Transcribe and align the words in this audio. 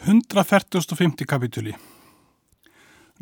145. 0.00 1.26
kapitúli 1.28 1.72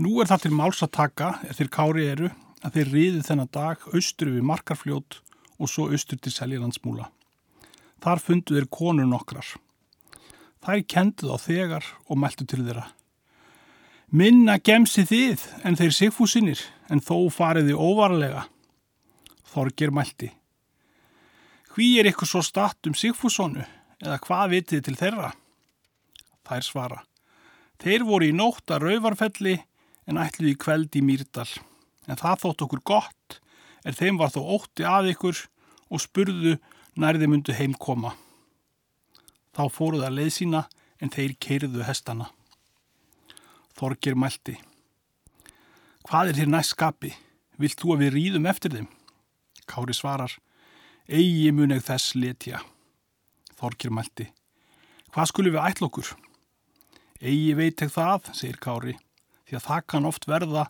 Nú 0.01 0.21
er 0.23 0.29
það 0.31 0.45
til 0.47 0.53
máls 0.57 0.79
að 0.81 0.95
taka 0.97 1.27
eftir 1.51 1.69
kári 1.69 2.07
eru 2.09 2.31
að 2.65 2.77
þeir 2.77 2.93
riði 2.95 3.25
þennan 3.27 3.51
dag 3.53 3.83
austur 3.93 4.31
við 4.33 4.47
markarfljót 4.49 5.19
og 5.61 5.69
svo 5.69 5.91
austur 5.93 6.17
til 6.17 6.33
seljalandsmúla. 6.33 7.11
Þar 8.01 8.23
fundu 8.25 8.57
þeir 8.57 8.69
konur 8.73 9.11
nokkrar. 9.11 9.45
Þær 10.65 10.87
kenduð 10.89 11.35
á 11.35 11.39
þegar 11.43 11.91
og 12.09 12.23
mæltu 12.23 12.47
til 12.49 12.63
þeirra. 12.65 12.87
Minna 14.09 14.57
gemsi 14.57 15.05
þið 15.05 15.45
en 15.69 15.77
þeir 15.77 15.93
sigfúsinir 15.99 16.65
en 16.89 17.05
þó 17.05 17.29
fariði 17.29 17.77
óvarlega. 17.77 18.47
Þorgir 19.53 19.93
mælti. 19.93 20.33
Hví 21.77 21.93
er 22.01 22.09
ykkur 22.09 22.31
svo 22.31 22.41
statt 22.47 22.89
um 22.89 22.97
sigfúsonu 22.97 23.69
eða 24.01 24.17
hvað 24.25 24.57
vitið 24.57 24.89
til 24.89 24.97
þeirra? 24.97 25.35
Þær 26.51 26.67
svara. 26.67 27.03
Þeir 27.79 28.03
voru 28.09 28.27
í 28.27 28.35
nótt 28.35 28.73
að 28.75 28.89
rauvarfelli 28.89 29.61
en 30.11 30.19
ætluði 30.19 30.57
kveld 30.59 30.97
í 30.99 31.03
Mýrdal. 31.07 31.47
En 32.11 32.19
það 32.19 32.43
þótt 32.43 32.65
okkur 32.67 32.83
gott, 32.91 33.39
er 33.87 33.95
þeim 33.95 34.19
var 34.19 34.33
þó 34.35 34.41
ótti 34.57 34.83
að 34.83 35.13
ykkur 35.13 35.45
og 35.95 36.03
spurðu 36.03 36.57
nær 36.99 37.19
þeim 37.21 37.37
undu 37.39 37.55
heim 37.55 37.77
koma. 37.79 38.17
Þá 39.55 39.63
fóruð 39.71 40.07
að 40.07 40.19
leið 40.19 40.33
sína 40.35 40.65
en 40.99 41.13
þeir 41.15 41.37
keirðu 41.39 41.87
hestana. 41.87 42.27
Þorgir 43.79 44.19
mælti. 44.19 44.57
Hvað 46.09 46.33
er 46.33 46.41
þér 46.41 46.51
næst 46.51 46.75
skapi? 46.75 47.13
Vilt 47.61 47.79
þú 47.79 47.95
að 47.95 48.03
við 48.05 48.17
rýðum 48.17 48.49
eftir 48.51 48.75
þeim? 48.75 48.89
Kári 49.71 49.95
svarar. 49.95 50.35
Egi 51.07 51.53
muneg 51.55 51.85
þess 51.87 52.17
letja. 52.19 52.61
Þorgir 53.61 53.95
mælti. 53.95 54.27
Hvað 55.15 55.31
skulum 55.31 55.55
við 55.55 55.65
ætla 55.65 55.89
okkur? 55.89 56.11
Egi 57.21 57.53
veit 57.53 57.77
ekki 57.77 57.93
það, 57.93 58.31
segir 58.33 58.57
Kári, 58.65 58.95
því 59.45 59.59
að 59.59 59.65
það 59.67 59.83
kann 59.93 60.07
oft 60.09 60.27
verða 60.31 60.63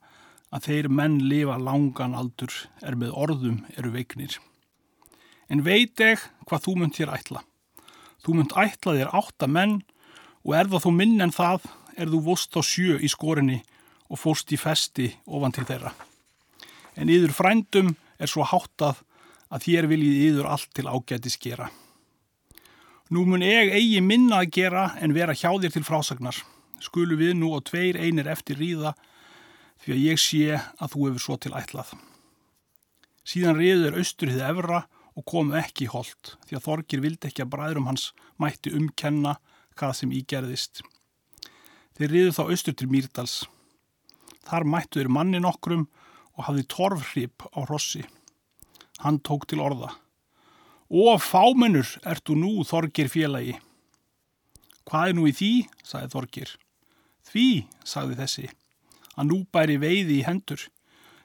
að 0.50 0.64
þeir 0.66 0.88
menn 0.90 1.20
lifa 1.30 1.54
langan 1.62 2.16
aldur 2.18 2.54
er 2.82 2.96
með 2.98 3.12
orðum 3.14 3.60
eru 3.78 3.92
veiknir. 3.94 4.34
En 5.46 5.62
veit 5.62 5.94
ekki 6.02 6.26
hvað 6.50 6.64
þú 6.64 6.74
munt 6.80 6.98
þér 6.98 7.12
ætla. 7.14 7.44
Þú 8.26 8.34
munt 8.34 8.56
ætla 8.58 8.96
þér 8.98 9.12
átta 9.20 9.46
menn 9.46 9.76
og 10.42 10.56
er 10.58 10.70
það 10.72 10.84
þú 10.88 10.92
minn 10.96 11.22
en 11.22 11.34
það 11.34 11.68
er 11.94 12.10
þú 12.10 12.22
vost 12.26 12.58
á 12.58 12.62
sjö 12.66 12.98
í 12.98 13.10
skorinni 13.10 13.60
og 14.10 14.18
fórst 14.18 14.50
í 14.50 14.58
festi 14.58 15.06
ofan 15.30 15.54
til 15.54 15.68
þeirra. 15.68 15.94
En 16.98 17.12
yður 17.14 17.36
frændum 17.36 17.94
er 18.18 18.30
svo 18.30 18.42
háttað 18.42 19.04
að 19.54 19.68
þér 19.68 19.90
viljið 19.94 20.26
yður 20.32 20.50
allt 20.50 20.74
til 20.74 20.90
ágæti 20.90 21.30
skera. 21.30 21.70
Nú 23.10 23.24
mun 23.26 23.42
ég 23.42 23.72
eigi 23.74 23.98
minna 24.06 24.44
að 24.44 24.52
gera 24.54 24.84
en 25.02 25.10
vera 25.16 25.34
hjá 25.34 25.50
þér 25.50 25.72
til 25.74 25.82
frásagnar. 25.82 26.36
Skulu 26.78 27.16
við 27.18 27.32
nú 27.40 27.48
og 27.56 27.64
tveir 27.66 27.96
einir 27.98 28.28
eftir 28.30 28.60
ríða 28.60 28.92
því 29.82 29.94
að 29.94 30.04
ég 30.04 30.20
sé 30.22 30.44
að 30.54 30.92
þú 30.92 31.06
hefur 31.08 31.24
svo 31.24 31.36
til 31.42 31.50
ætlað. 31.58 31.90
Síðan 33.26 33.58
riður 33.58 33.98
austur 33.98 34.30
hið 34.30 34.44
evra 34.46 34.84
og 35.18 35.26
kom 35.26 35.50
ekki 35.58 35.88
í 35.88 35.90
hold 35.90 36.34
því 36.46 36.56
að 36.56 36.64
Þorgir 36.68 37.02
vildi 37.02 37.28
ekki 37.28 37.42
að 37.42 37.50
bræðrum 37.56 37.88
hans 37.90 38.04
mætti 38.38 38.70
umkenna 38.78 39.34
hvað 39.74 39.96
sem 39.98 40.14
ígerðist. 40.14 40.84
Þeir 41.98 42.14
riður 42.14 42.36
þá 42.36 42.42
austur 42.46 42.76
til 42.78 42.88
Mýrdals. 42.92 43.34
Þar 44.46 44.68
mættu 44.70 45.00
þeir 45.00 45.10
manni 45.18 45.42
nokkrum 45.42 45.88
og 46.38 46.46
hafði 46.46 46.64
torfhrip 46.70 47.48
á 47.50 47.58
hrossi. 47.66 48.04
Hann 49.02 49.18
tók 49.26 49.48
til 49.50 49.60
orða. 49.66 49.90
Og 50.90 51.20
fámennur 51.22 51.86
ert 52.02 52.24
þú 52.26 52.34
nú, 52.34 52.52
Þorgir 52.66 53.06
félagi. 53.06 53.54
Hvað 54.90 55.12
er 55.12 55.14
nú 55.14 55.28
í 55.30 55.34
því, 55.38 55.52
sagði 55.86 56.10
Þorgir. 56.16 56.54
Því, 57.30 57.46
sagði 57.86 58.16
þessi, 58.18 58.46
að 59.14 59.28
nú 59.28 59.38
bæri 59.54 59.76
veiði 59.78 60.16
í 60.18 60.24
hendur. 60.26 60.64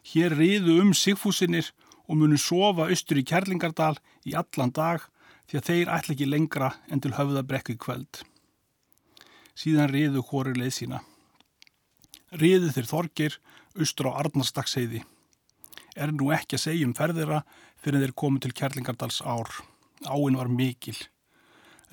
Hér 0.05 0.35
riðu 0.37 0.77
um 0.83 0.93
sigfúsinir 0.93 1.71
og 2.05 2.19
munu 2.19 2.37
sofa 2.37 2.85
austur 2.93 3.17
í 3.17 3.25
Kærlingardal 3.25 3.95
í 4.21 4.35
allan 4.37 4.69
dag 4.69 5.07
því 5.49 5.57
að 5.57 5.67
þeir 5.71 5.93
ætla 5.97 6.13
ekki 6.13 6.29
lengra 6.29 6.69
en 6.93 7.01
til 7.01 7.15
höfðabrekku 7.17 7.73
í 7.73 7.81
kveld. 7.81 8.21
Síðan 9.57 9.89
riðu 9.89 10.21
hóri 10.29 10.53
leið 10.53 10.73
sína. 10.77 11.01
Riðu 12.37 12.69
þeir 12.75 12.91
Þorgir 12.91 13.41
austur 13.79 14.11
á 14.13 14.21
Arnarstakseiði. 14.21 15.01
Er 15.95 16.11
nú 16.11 16.27
ekki 16.35 16.57
að 16.57 16.65
segja 16.65 16.87
um 16.89 16.95
ferðira 16.95 17.41
fyrir 17.79 18.01
þeir 18.03 18.13
komu 18.19 18.41
til 18.43 18.51
Kærlingardals 18.51 19.21
ár. 19.23 19.47
Áinn 20.03 20.35
var 20.35 20.49
mikil. 20.51 20.97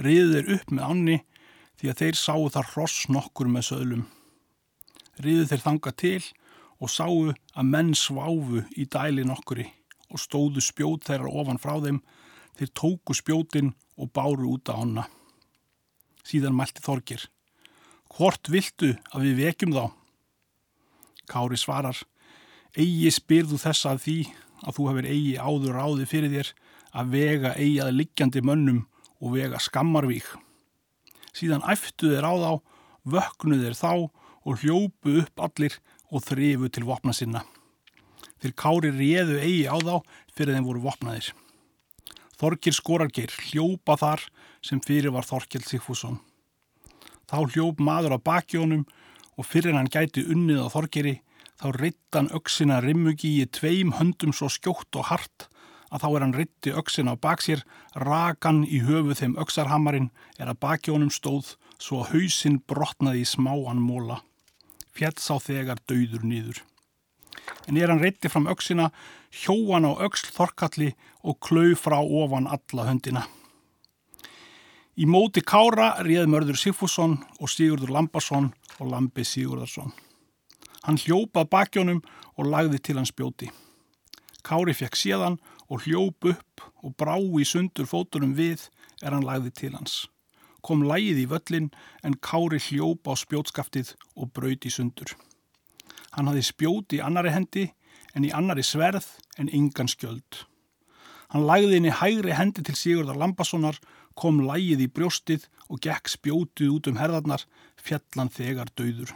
Riðu 0.03 0.33
þeir 0.35 0.51
upp 0.57 0.73
með 0.75 0.89
ánni 0.89 1.19
því 1.79 1.93
að 1.93 2.01
þeir 2.01 2.19
sáu 2.19 2.49
þar 2.51 2.71
hross 2.73 3.07
nokkur 3.13 3.51
með 3.53 3.69
söðlum. 3.69 4.03
Riðu 5.23 5.47
þeir 5.53 5.65
þanga 5.69 5.93
til 6.03 6.25
og 6.83 6.91
sáu 6.91 7.31
að 7.31 7.71
menn 7.71 7.95
sváfu 7.95 8.65
í 8.75 8.89
dæli 8.91 9.23
nokkuri 9.29 9.69
og 10.11 10.21
stóðu 10.21 10.63
spjót 10.65 11.07
þeirra 11.07 11.31
ofan 11.31 11.63
frá 11.63 11.77
þeim. 11.85 12.03
Þeir 12.59 12.73
tóku 12.77 13.15
spjótin 13.17 13.71
og 13.97 14.11
báru 14.11 14.51
út 14.57 14.67
á 14.67 14.83
honna. 14.83 15.07
Síðan 16.27 16.59
mælti 16.59 16.83
Þorgir. 16.83 17.29
Hvort 18.13 18.51
viltu 18.51 18.97
að 19.15 19.29
við 19.29 19.39
vekjum 19.47 19.77
þá? 19.79 19.85
Kári 21.31 21.57
svarar. 21.57 21.97
Egi 22.73 23.11
spyrðu 23.13 23.59
þessa 23.61 23.93
að 23.93 24.05
því 24.07 24.19
að 24.63 24.77
þú 24.77 24.85
hefur 24.89 25.09
eigi 25.11 25.33
áður 25.37 25.77
ráði 25.77 26.07
fyrir 26.09 26.33
þér 26.33 26.51
að 26.97 27.11
vega 27.13 27.51
eigi 27.59 27.81
að 27.85 27.97
liggjandi 27.99 28.43
mönnum 28.49 28.79
og 29.21 29.35
vega 29.35 29.61
skammarvík. 29.61 30.29
Síðan 31.37 31.65
æftu 31.69 32.13
þeir 32.13 32.25
á 32.25 32.33
þá, 32.33 32.53
vöknu 33.13 33.59
þeir 33.61 33.77
þá 33.77 33.93
og 33.93 34.63
hljópu 34.63 35.19
upp 35.23 35.43
allir 35.45 35.77
og 36.13 36.25
þrifu 36.25 36.71
til 36.73 36.87
vopna 36.89 37.13
sinna. 37.17 37.43
Þeir 38.41 38.55
kári 38.59 38.93
réðu 38.97 39.37
eigi 39.39 39.67
á 39.69 39.77
þá 39.77 39.95
fyrir 40.33 40.57
þeim 40.57 40.69
voru 40.69 40.85
vopnaðir. 40.87 41.29
Þorkir 42.41 42.75
skorargeir 42.75 43.35
hljópa 43.51 43.99
þar 44.01 44.25
sem 44.65 44.81
fyrir 44.83 45.13
var 45.15 45.29
Þorkjell 45.29 45.63
Sigfússon. 45.67 46.17
Þá 47.29 47.53
hljóp 47.53 47.85
maður 47.85 48.17
á 48.17 48.19
bakjónum 48.19 48.83
og 49.37 49.47
fyrir 49.47 49.77
hann 49.77 49.93
gæti 49.93 50.25
unnið 50.25 50.65
á 50.65 50.73
Þorkeri 50.73 51.15
þá 51.63 51.69
rittan 51.79 52.29
auksina 52.35 52.81
rimmugi 52.83 53.37
í 53.39 53.47
tveim 53.47 53.93
höndum 54.01 54.33
svo 54.35 54.49
skjótt 54.51 54.99
og 54.99 55.07
hart 55.13 55.47
að 55.93 56.03
þá 56.03 56.09
er 56.09 56.25
hann 56.25 56.35
ritti 56.35 56.73
auksina 56.75 57.15
á 57.15 57.23
baksér, 57.23 57.63
rakan 57.95 58.63
í 58.65 58.81
höfu 58.83 59.15
þeim 59.15 59.37
auksarhamarin 59.39 60.09
er 60.41 60.51
að 60.51 60.59
bakjónum 60.65 61.13
stóð 61.13 61.55
svo 61.79 62.01
að 62.03 62.15
hausinn 62.17 62.59
brotnaði 62.67 63.23
í 63.23 63.29
smáan 63.29 63.83
móla. 63.85 64.23
Fjell 64.91 65.15
sá 65.21 65.37
þegar 65.39 65.83
dauður 65.87 66.25
nýður. 66.27 66.63
En 67.69 67.79
er 67.79 67.93
hann 67.93 68.03
ritti 68.03 68.31
fram 68.33 68.49
auksina, 68.51 68.91
hjóan 69.31 69.87
á 69.87 69.93
auksl 69.93 70.33
þorkalli 70.35 70.93
og 71.23 71.39
klau 71.45 71.77
frá 71.79 72.01
ofan 72.01 72.49
alla 72.51 72.89
höndina. 72.89 73.27
Í 74.99 75.07
móti 75.09 75.45
Kára 75.45 75.95
réð 76.05 76.27
mörður 76.29 76.59
Sigfússon 76.61 77.21
og 77.39 77.53
Sigurdur 77.53 77.93
Lambarsson 77.95 78.51
og 78.81 78.91
Lambi 78.91 79.25
Sigurdarsson. 79.25 79.93
Hann 80.83 80.99
hljópað 80.99 81.51
bakjónum 81.53 82.01
og 82.35 82.49
lagði 82.51 82.81
til 82.83 82.99
hans 82.99 83.13
spjóti. 83.13 83.51
Kári 84.43 84.75
fekk 84.75 84.99
séðan 84.99 85.39
og 85.71 85.85
hljóp 85.87 86.27
upp 86.33 86.65
og 86.83 86.97
brá 86.99 87.15
í 87.19 87.45
sundur 87.47 87.87
fótunum 87.87 88.35
við 88.35 88.67
er 89.03 89.15
hann 89.15 89.27
lagði 89.27 89.53
til 89.61 89.75
hans. 89.77 90.09
Kom 90.63 90.83
lægið 90.87 91.23
í 91.23 91.29
völlin 91.31 91.71
en 92.03 92.19
Kári 92.19 92.59
hljóp 92.63 93.07
á 93.07 93.15
spjótskaftið 93.19 93.95
og 94.19 94.33
brauti 94.35 94.71
í 94.71 94.75
sundur. 94.75 95.15
Hann 96.13 96.29
hafði 96.29 96.45
spjóti 96.51 96.99
í 96.99 97.05
annari 97.07 97.33
hendi 97.35 97.69
en 98.15 98.27
í 98.27 98.35
annari 98.35 98.67
sverð 98.67 99.07
en 99.39 99.51
yngan 99.51 99.91
skjöld. 99.91 100.45
Hann 101.33 101.47
lagði 101.49 101.79
inn 101.79 101.89
í 101.89 101.97
hægri 101.97 102.35
hendi 102.37 102.63
til 102.67 102.77
Sigurdar 102.77 103.17
Lambassonar, 103.17 103.79
kom 104.19 104.43
lægið 104.45 104.85
í 104.85 104.93
brjóstið 104.93 105.47
og 105.71 105.81
gekk 105.81 106.11
spjótið 106.13 106.75
út 106.75 106.91
um 106.91 106.99
herðarnar, 107.01 107.47
fjallan 107.81 108.29
þegar 108.29 108.75
döður. 108.77 109.15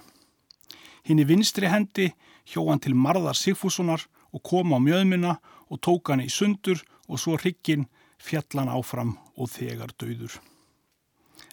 Hinn 1.07 1.23
í 1.23 1.27
vinstri 1.29 1.71
hendi 1.71 2.11
hjó 2.51 2.65
hann 2.67 2.83
til 2.83 2.97
Marðar 2.99 3.39
Sigfússonar 3.39 4.03
og 4.35 4.43
kom 4.43 4.75
á 4.75 4.79
mjöðmina 4.83 5.37
og 5.71 5.81
tók 5.83 6.11
hann 6.11 6.25
í 6.25 6.31
sundur 6.33 6.83
og 7.07 7.21
svo 7.23 7.37
hrygginn 7.39 7.87
fjallan 8.19 8.73
áfram 8.73 9.15
og 9.39 9.53
þegar 9.55 9.95
döður. 10.01 10.35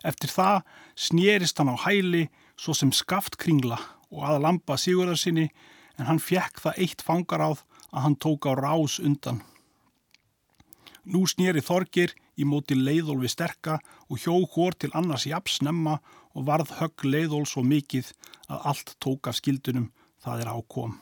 Eftir 0.03 0.31
það 0.33 0.63
snýrist 0.97 1.59
hann 1.61 1.69
á 1.69 1.77
hæli 1.85 2.25
svo 2.57 2.73
sem 2.73 2.91
skaft 2.91 3.37
kringla 3.37 3.77
og 4.09 4.25
aða 4.25 4.41
lampa 4.47 4.77
Sigurðarsinni 4.77 5.47
en 5.99 6.09
hann 6.09 6.21
fjekk 6.21 6.61
það 6.63 6.81
eitt 6.85 7.05
fangaráð 7.05 7.63
að 7.93 8.03
hann 8.07 8.17
tók 8.17 8.49
á 8.49 8.57
rás 8.57 8.97
undan. 8.99 9.43
Nú 11.03 11.25
snýri 11.27 11.61
Þorgir 11.61 12.13
í 12.39 12.45
móti 12.47 12.77
leiðólfi 12.79 13.29
sterka 13.29 13.79
og 14.09 14.21
hjó 14.23 14.39
hór 14.55 14.77
til 14.79 14.93
annars 14.97 15.27
japs 15.29 15.59
snemma 15.59 15.99
og 16.33 16.47
varð 16.49 16.75
högg 16.79 17.05
leiðól 17.05 17.45
svo 17.49 17.63
mikið 17.65 18.11
að 18.49 18.69
allt 18.71 18.95
tók 19.03 19.29
af 19.29 19.37
skildunum 19.39 19.91
það 20.23 20.45
er 20.45 20.53
ákom. 20.53 20.95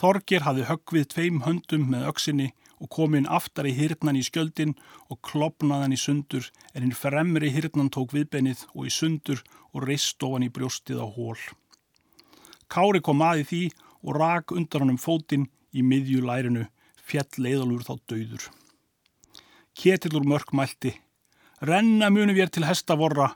Þorgir 0.00 0.46
hafði 0.46 0.66
högg 0.68 0.94
við 0.96 1.06
tveim 1.12 1.40
höndum 1.44 1.88
með 1.92 2.06
öksinni 2.10 2.48
og 2.80 2.88
kom 2.94 3.14
inn 3.18 3.28
aftar 3.28 3.68
í 3.68 3.74
hyrnan 3.76 4.16
í 4.16 4.22
skjöldin 4.24 4.76
og 5.12 5.20
klopnaðan 5.26 5.92
í 5.92 5.98
sundur 6.00 6.46
en 6.72 6.86
hinn 6.86 6.96
fremri 6.96 7.50
hyrnan 7.52 7.90
tók 7.92 8.14
viðbennið 8.16 8.64
og 8.72 8.88
í 8.88 8.92
sundur 8.94 9.42
og 9.74 9.84
reist 9.84 10.22
ofan 10.24 10.46
í 10.46 10.52
brjóstið 10.54 11.02
á 11.04 11.06
hól. 11.06 11.36
Kári 12.70 13.02
kom 13.04 13.20
aði 13.26 13.44
því 13.50 13.62
og 14.06 14.16
rak 14.16 14.54
undan 14.56 14.86
honum 14.86 15.00
fótinn 15.00 15.48
í 15.76 15.84
miðju 15.84 16.22
lærinu, 16.24 16.64
fjall 16.96 17.28
leiðalur 17.36 17.84
þá 17.84 17.94
döður. 18.08 18.48
Ketilur 19.76 20.24
mörg 20.26 20.54
mælti, 20.56 20.94
renna 21.60 22.10
munum 22.10 22.36
við 22.36 22.54
til 22.56 22.66
hesta 22.68 22.96
vorra, 22.98 23.34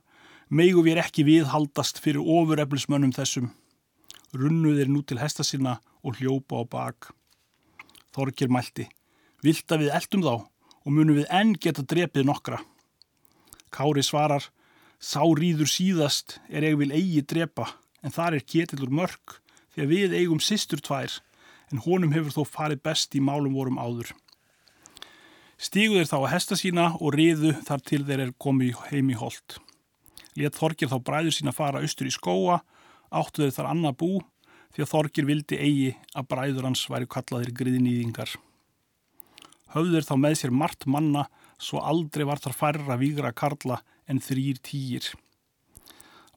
meigu 0.55 0.85
við 0.87 1.01
ekki 1.03 1.25
viðhaldast 1.27 1.99
fyrir 2.03 2.23
ofureflismönnum 2.23 3.15
þessum. 3.17 3.51
Runnuð 4.35 4.85
er 4.85 4.91
nú 4.91 5.03
til 5.03 5.19
hesta 5.19 5.43
sinna 5.47 5.81
og 6.07 6.21
hljópa 6.21 6.63
á 6.63 6.65
bak. 6.71 7.11
Þorgir 8.15 8.53
mælti, 8.55 8.87
Vilta 9.43 9.77
við 9.77 9.91
eldum 9.93 10.23
þá 10.25 10.35
og 10.85 10.91
munum 10.93 11.19
við 11.19 11.27
enn 11.35 11.55
geta 11.61 11.83
drepið 11.83 12.29
nokkra. 12.29 12.61
Kári 13.75 14.05
svarar, 14.07 14.47
sá 15.03 15.21
rýður 15.21 15.69
síðast 15.69 16.39
er 16.49 16.65
ég 16.65 16.79
vil 16.81 16.93
eigi 16.95 17.25
drepa 17.27 17.67
en 18.05 18.15
þar 18.15 18.39
er 18.39 18.47
ketilur 18.47 18.95
mörg 18.95 19.41
því 19.75 19.85
að 19.85 19.93
við 19.93 20.17
eigum 20.21 20.41
sýstur 20.41 20.81
tvær 20.85 21.19
en 21.73 21.83
honum 21.85 22.15
hefur 22.15 22.39
þó 22.39 22.55
farið 22.57 22.85
best 22.87 23.19
í 23.19 23.21
málum 23.25 23.59
vorum 23.59 23.81
áður. 23.81 24.15
Stígu 25.59 25.99
þeir 25.99 26.11
þá 26.11 26.19
að 26.21 26.33
hesta 26.33 26.59
sína 26.61 26.89
og 27.01 27.15
riðu 27.19 27.55
þar 27.67 27.85
til 27.91 28.03
þeir 28.07 28.27
er 28.29 28.35
komið 28.39 28.81
heim 28.91 29.11
í 29.11 29.19
hold. 29.19 29.59
Létt 30.39 30.59
Þorgir 30.59 30.91
þá 30.91 30.99
bræður 31.07 31.37
sína 31.37 31.55
fara 31.55 31.83
austur 31.85 32.11
í 32.11 32.15
skóa, 32.15 32.63
áttu 33.15 33.45
þeir 33.45 33.59
þar 33.59 33.71
annað 33.75 34.01
bú 34.03 34.11
því 34.75 34.83
að 34.83 34.91
Þorgir 34.91 35.29
vildi 35.29 35.61
eigi 35.61 35.95
að 36.15 36.29
bræður 36.33 36.69
hans 36.71 36.89
væri 36.91 37.11
kallaðir 37.11 37.55
griðnýðingar 37.55 38.35
höfður 39.75 40.07
þá 40.07 40.15
með 40.21 40.37
sér 40.39 40.55
margt 40.55 40.87
manna 40.87 41.27
svo 41.59 41.83
aldrei 41.83 42.25
var 42.29 42.41
þar 42.43 42.57
færra 42.59 42.97
vígra 43.01 43.33
karla 43.35 43.81
en 44.11 44.23
þrýr 44.23 44.61
týjir. 44.63 45.11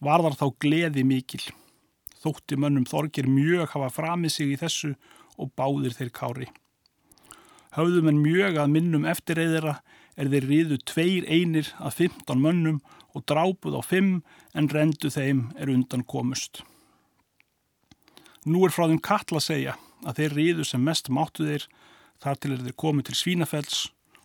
Var 0.01 0.23
þar 0.25 0.37
þá 0.39 0.47
gleði 0.63 1.03
mikil. 1.05 1.43
Þótti 2.17 2.57
mönnum 2.57 2.87
þorgir 2.89 3.29
mjög 3.29 3.73
hafa 3.75 3.91
framið 3.93 4.33
sig 4.33 4.53
í 4.53 4.59
þessu 4.61 4.93
og 5.37 5.51
báðir 5.57 5.93
þeir 5.97 6.13
kári. 6.13 6.47
Höfðum 7.77 8.09
en 8.09 8.23
mjög 8.23 8.57
að 8.57 8.73
minnum 8.73 9.05
eftir 9.05 9.41
eðra 9.41 9.77
er 10.17 10.31
þeir 10.33 10.47
riðu 10.49 10.79
tveir 10.89 11.27
einir 11.29 11.69
að 11.77 12.07
15 12.07 12.41
mönnum 12.41 12.79
og 13.17 13.25
drápuð 13.25 13.77
á 13.77 13.81
5 13.81 14.09
en 14.53 14.69
rendu 14.69 15.09
þeim 15.09 15.47
er 15.57 15.71
undan 15.73 16.05
komust. 16.05 16.61
Nú 18.45 18.63
er 18.65 18.71
frá 18.71 18.85
þeim 18.87 19.01
kall 19.03 19.39
að 19.39 19.47
segja 19.49 19.77
að 20.05 20.21
þeir 20.21 20.35
riðu 20.37 20.65
sem 20.67 20.83
mest 20.83 21.09
máttu 21.09 21.47
þeir 21.47 21.65
þar 22.23 22.41
til 22.41 22.53
er 22.53 22.65
þeir 22.65 22.77
komið 22.83 23.09
til 23.09 23.17
Svínafells 23.19 23.79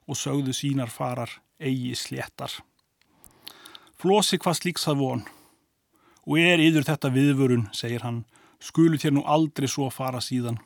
og 0.06 0.18
sögðu 0.18 0.54
sínar 0.56 0.92
farar 0.92 1.40
eigi 1.62 1.94
sléttar. 1.96 2.52
Flosi 3.98 4.38
hvað 4.38 4.58
slíks 4.58 4.84
það 4.88 5.00
von 5.02 5.24
og 6.22 6.38
er 6.38 6.60
yður 6.62 6.86
þetta 6.86 7.10
viðvörun, 7.10 7.64
segir 7.74 8.04
hann, 8.06 8.22
skulu 8.62 8.98
þér 8.98 9.16
nú 9.16 9.24
aldrei 9.26 9.66
svo 9.70 9.88
fara 9.90 10.20
síðan. 10.22 10.60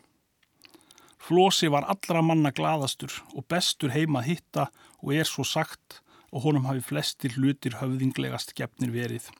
Flosi 1.16 1.70
var 1.72 1.88
allra 1.88 2.20
manna 2.22 2.52
gladastur 2.52 3.14
og 3.32 3.46
bestur 3.48 3.94
heima 3.94 4.20
að 4.20 4.28
hitta 4.30 4.66
og 5.00 5.14
er 5.16 5.28
svo 5.28 5.46
sagt 5.48 6.02
og 6.36 6.42
honum 6.44 6.66
hafi 6.68 6.82
flestir 6.84 7.32
hlutir 7.38 7.78
höfðinglegast 7.80 8.52
gefnir 8.58 8.92
verið. 8.92 9.30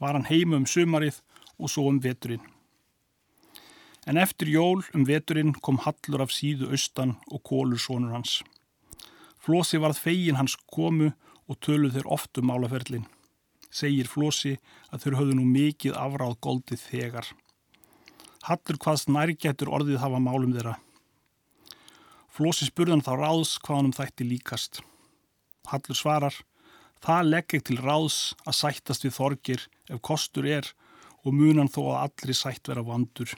Var 0.00 0.16
hann 0.16 0.24
heima 0.24 0.56
um 0.56 0.64
sumarið 0.64 1.20
og 1.60 1.68
svo 1.68 1.84
um 1.90 2.00
veturinn. 2.00 2.40
En 4.08 4.16
eftir 4.20 4.48
jól 4.52 4.80
um 4.96 5.04
veturinn 5.08 5.52
kom 5.64 5.82
Hallur 5.84 6.24
af 6.24 6.32
síðu 6.32 6.70
austan 6.72 7.16
og 7.28 7.44
kólur 7.44 7.80
sónur 7.80 8.16
hans. 8.16 8.40
Flósi 9.36 9.80
varð 9.80 10.00
fegin 10.00 10.40
hans 10.40 10.56
komu 10.72 11.10
og 11.44 11.60
töluð 11.60 11.98
þeir 11.98 12.08
oft 12.16 12.40
um 12.40 12.48
málaferlin. 12.48 13.04
Segir 13.68 14.08
Flósi 14.08 14.56
að 14.92 15.04
þeir 15.04 15.18
höfðu 15.20 15.36
nú 15.36 15.44
mikið 15.50 16.00
afráð 16.00 16.38
goldið 16.40 16.86
þegar. 16.88 17.28
Hallur 18.48 18.80
hvaðst 18.80 19.12
nærgættur 19.12 19.72
orðið 19.72 20.00
hafa 20.00 20.24
málum 20.24 20.56
þeirra. 20.56 20.78
Flósi 22.32 22.68
spurðan 22.68 23.04
þá 23.04 23.12
ráðs 23.20 23.58
hvað 23.60 23.76
hann 23.76 23.92
um 23.92 23.96
þætti 24.00 24.32
líkast. 24.32 24.84
Hallur 25.70 25.96
svarar, 25.96 26.36
það 27.04 27.30
legg 27.30 27.44
ekki 27.46 27.62
til 27.68 27.80
ráðs 27.80 28.34
að 28.44 28.58
sættast 28.60 29.06
við 29.06 29.16
þorgir 29.16 29.66
ef 29.90 30.02
kostur 30.04 30.48
er 30.48 30.68
og 31.24 31.32
munan 31.36 31.70
þó 31.72 31.80
að 31.94 32.00
allri 32.02 32.36
sætt 32.36 32.68
vera 32.68 32.84
vandur. 32.84 33.32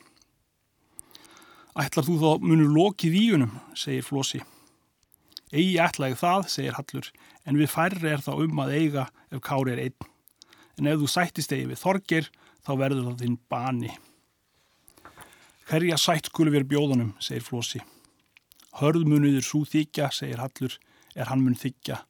Ætlar 1.77 2.07
þú 2.07 2.17
þá 2.23 2.31
munur 2.43 2.73
lokið 2.73 3.13
víunum, 3.13 3.57
segir 3.77 4.05
Flósi. 4.07 4.41
Egi 5.53 5.77
ætlaði 5.79 6.17
það, 6.19 6.47
segir 6.51 6.77
Hallur, 6.79 7.11
en 7.47 7.61
við 7.61 7.71
færri 7.71 8.11
er 8.11 8.25
þá 8.25 8.33
um 8.35 8.63
að 8.65 8.75
eiga 8.81 9.05
ef 9.31 9.43
kári 9.45 9.75
er 9.75 9.83
einn. 9.85 10.09
En 10.81 10.89
ef 10.91 10.99
þú 11.03 11.11
sættist 11.13 11.53
eigi 11.55 11.69
við 11.71 11.83
þorgir, 11.83 12.31
þá 12.67 12.73
verður 12.81 13.07
það 13.11 13.23
þinn 13.23 13.39
bani. 13.53 13.93
Herja 15.71 15.99
sætt 16.01 16.31
skulu 16.31 16.55
verið 16.55 16.73
bjóðunum, 16.73 17.15
segir 17.23 17.45
Flósi. 17.45 17.83
Hörð 18.81 19.07
muniður 19.09 19.45
svo 19.45 19.63
þykja, 19.69 20.11
segir 20.15 20.43
Hallur, 20.43 20.75
er 21.15 21.31
hann 21.31 21.45
mun 21.45 21.57
þykja. 21.59 22.01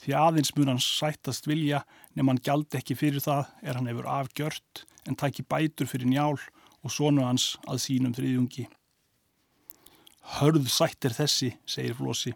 Því 0.00 0.14
aðeins 0.16 0.54
mun 0.56 0.70
hann 0.72 0.80
sættast 0.80 1.48
vilja, 1.48 1.82
nefn 2.16 2.32
hann 2.32 2.44
gjald 2.44 2.76
ekki 2.78 2.96
fyrir 2.96 3.20
það, 3.20 3.48
er 3.60 3.76
hann 3.76 3.88
hefur 3.90 4.08
afgjört, 4.08 4.84
en 5.04 5.16
tæki 5.20 5.44
bætur 5.44 5.90
fyrir 5.90 6.08
njál 6.08 6.38
og 6.80 6.92
sonu 6.94 7.26
hans 7.26 7.52
að 7.68 7.82
sínum 7.84 8.14
þriðjungi. 8.16 8.64
Hörð 10.40 10.70
sætt 10.72 11.04
er 11.04 11.16
þessi, 11.16 11.50
segir 11.68 11.98
Flósi. 11.98 12.32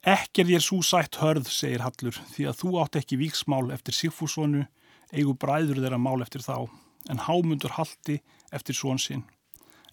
Ekki 0.00 0.44
er 0.44 0.48
þér 0.52 0.64
svo 0.64 0.78
sætt 0.86 1.18
hörð, 1.20 1.50
segir 1.50 1.82
Hallur, 1.84 2.16
því 2.32 2.46
að 2.48 2.60
þú 2.62 2.70
átt 2.80 3.00
ekki 3.00 3.18
víksmál 3.20 3.66
eftir 3.74 3.96
Sigfúsonu, 3.96 4.62
eigu 5.10 5.34
bræður 5.34 5.82
þeirra 5.82 5.98
mál 6.00 6.22
eftir 6.22 6.44
þá, 6.46 6.70
en 7.10 7.24
hámundur 7.26 7.74
haldi 7.76 8.20
eftir 8.54 8.78
svon 8.78 9.02
sinn. 9.02 9.26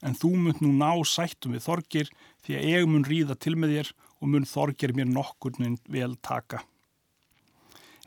En 0.05 0.13
þú 0.13 0.35
mun 0.37 0.59
nú 0.61 0.75
ná 0.77 0.93
sættum 1.09 1.55
við 1.57 1.65
þorgir 1.65 2.11
því 2.45 2.57
að 2.59 2.67
ég 2.69 2.85
mun 2.87 3.07
ríða 3.07 3.35
til 3.41 3.55
með 3.57 3.73
þér 3.73 3.89
og 3.89 4.06
mun 4.25 4.47
þorgir 4.49 4.95
mér 4.97 5.09
nokkurnin 5.11 5.77
vel 5.91 6.15
taka. 6.25 6.63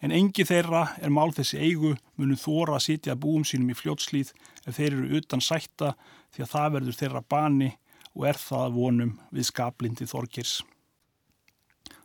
En 0.01 0.13
engi 0.17 0.47
þeirra 0.49 0.97
er 1.05 1.13
mál 1.13 1.31
þessi 1.37 1.61
eigu 1.61 1.93
munu 2.17 2.37
þóra 2.41 2.79
að 2.79 2.87
sitja 2.87 3.19
búum 3.21 3.45
sínum 3.45 3.71
í 3.71 3.77
fljótslýð 3.77 4.33
ef 4.65 4.79
þeir 4.79 4.95
eru 4.97 5.21
utan 5.21 5.45
sætta 5.45 5.93
því 6.33 6.45
að 6.45 6.53
það 6.55 6.75
verður 6.77 6.99
þeirra 7.01 7.23
bani 7.35 7.71
og 8.17 8.27
er 8.31 8.41
það 8.41 8.77
vonum 8.79 9.13
við 9.31 9.49
skaplindi 9.51 10.09
Þorkirs. 10.09 10.61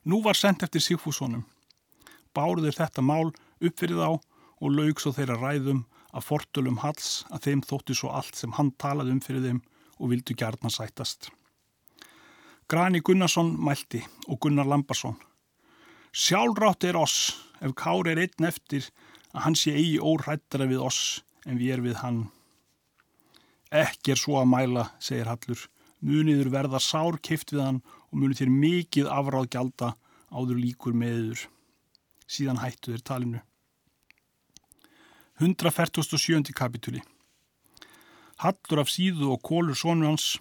Nú 0.05 0.21
var 0.25 0.37
sendt 0.37 0.65
eftir 0.65 0.83
Sigfússonum. 0.83 1.45
Báruður 2.35 2.75
þetta 2.77 3.01
mál 3.01 3.31
upp 3.31 3.79
fyrir 3.79 3.97
þá 3.97 4.09
og 4.11 4.75
laug 4.75 4.99
svo 5.01 5.13
þeirra 5.15 5.39
ræðum 5.39 5.85
að 6.15 6.27
fortölum 6.27 6.81
hals 6.83 7.23
að 7.31 7.47
þeim 7.47 7.63
þótti 7.65 7.95
svo 7.97 8.11
allt 8.13 8.37
sem 8.37 8.53
hann 8.59 8.75
talaði 8.81 9.15
um 9.15 9.23
fyrir 9.23 9.47
þeim 9.47 9.63
og 9.97 10.11
vildu 10.11 10.35
gærna 10.37 10.71
sætast. 10.71 11.31
Grani 12.67 12.99
Gunnarsson 12.99 13.51
mælti 13.61 14.01
og 14.27 14.39
Gunnar 14.41 14.65
Lambarsson. 14.65 15.15
Sjálfrátt 16.13 16.83
er 16.83 16.97
oss 16.97 17.35
ef 17.61 17.75
Kári 17.77 18.15
er 18.15 18.23
einn 18.23 18.47
eftir 18.47 18.87
að 19.35 19.43
hann 19.45 19.57
sé 19.59 19.75
eigi 19.77 19.99
órættara 20.01 20.65
við 20.65 20.81
oss 20.87 21.01
en 21.45 21.59
við 21.59 21.75
er 21.75 21.83
við 21.85 21.99
hann. 22.01 22.23
Ekki 23.69 24.15
er 24.15 24.21
svo 24.21 24.39
að 24.39 24.49
mæla, 24.49 24.89
segir 24.99 25.29
Hallur 25.29 25.67
muniður 26.05 26.51
verða 26.53 26.81
sár 26.81 27.17
keift 27.21 27.53
við 27.53 27.63
hann 27.65 27.81
og 28.09 28.19
munið 28.19 28.41
þér 28.41 28.53
mikið 28.53 29.11
afráð 29.13 29.49
gjalda 29.53 29.91
áður 30.33 30.61
líkur 30.61 30.97
meður. 30.97 31.45
Síðan 32.25 32.61
hættu 32.63 32.95
þér 32.95 33.05
talinu. 33.05 33.41
147. 35.37 36.53
kapitúli 36.55 37.01
Hallur 38.41 38.81
af 38.81 38.89
síðu 38.89 39.33
og 39.35 39.41
kólur 39.43 39.77
sónu 39.77 40.07
hans 40.09 40.37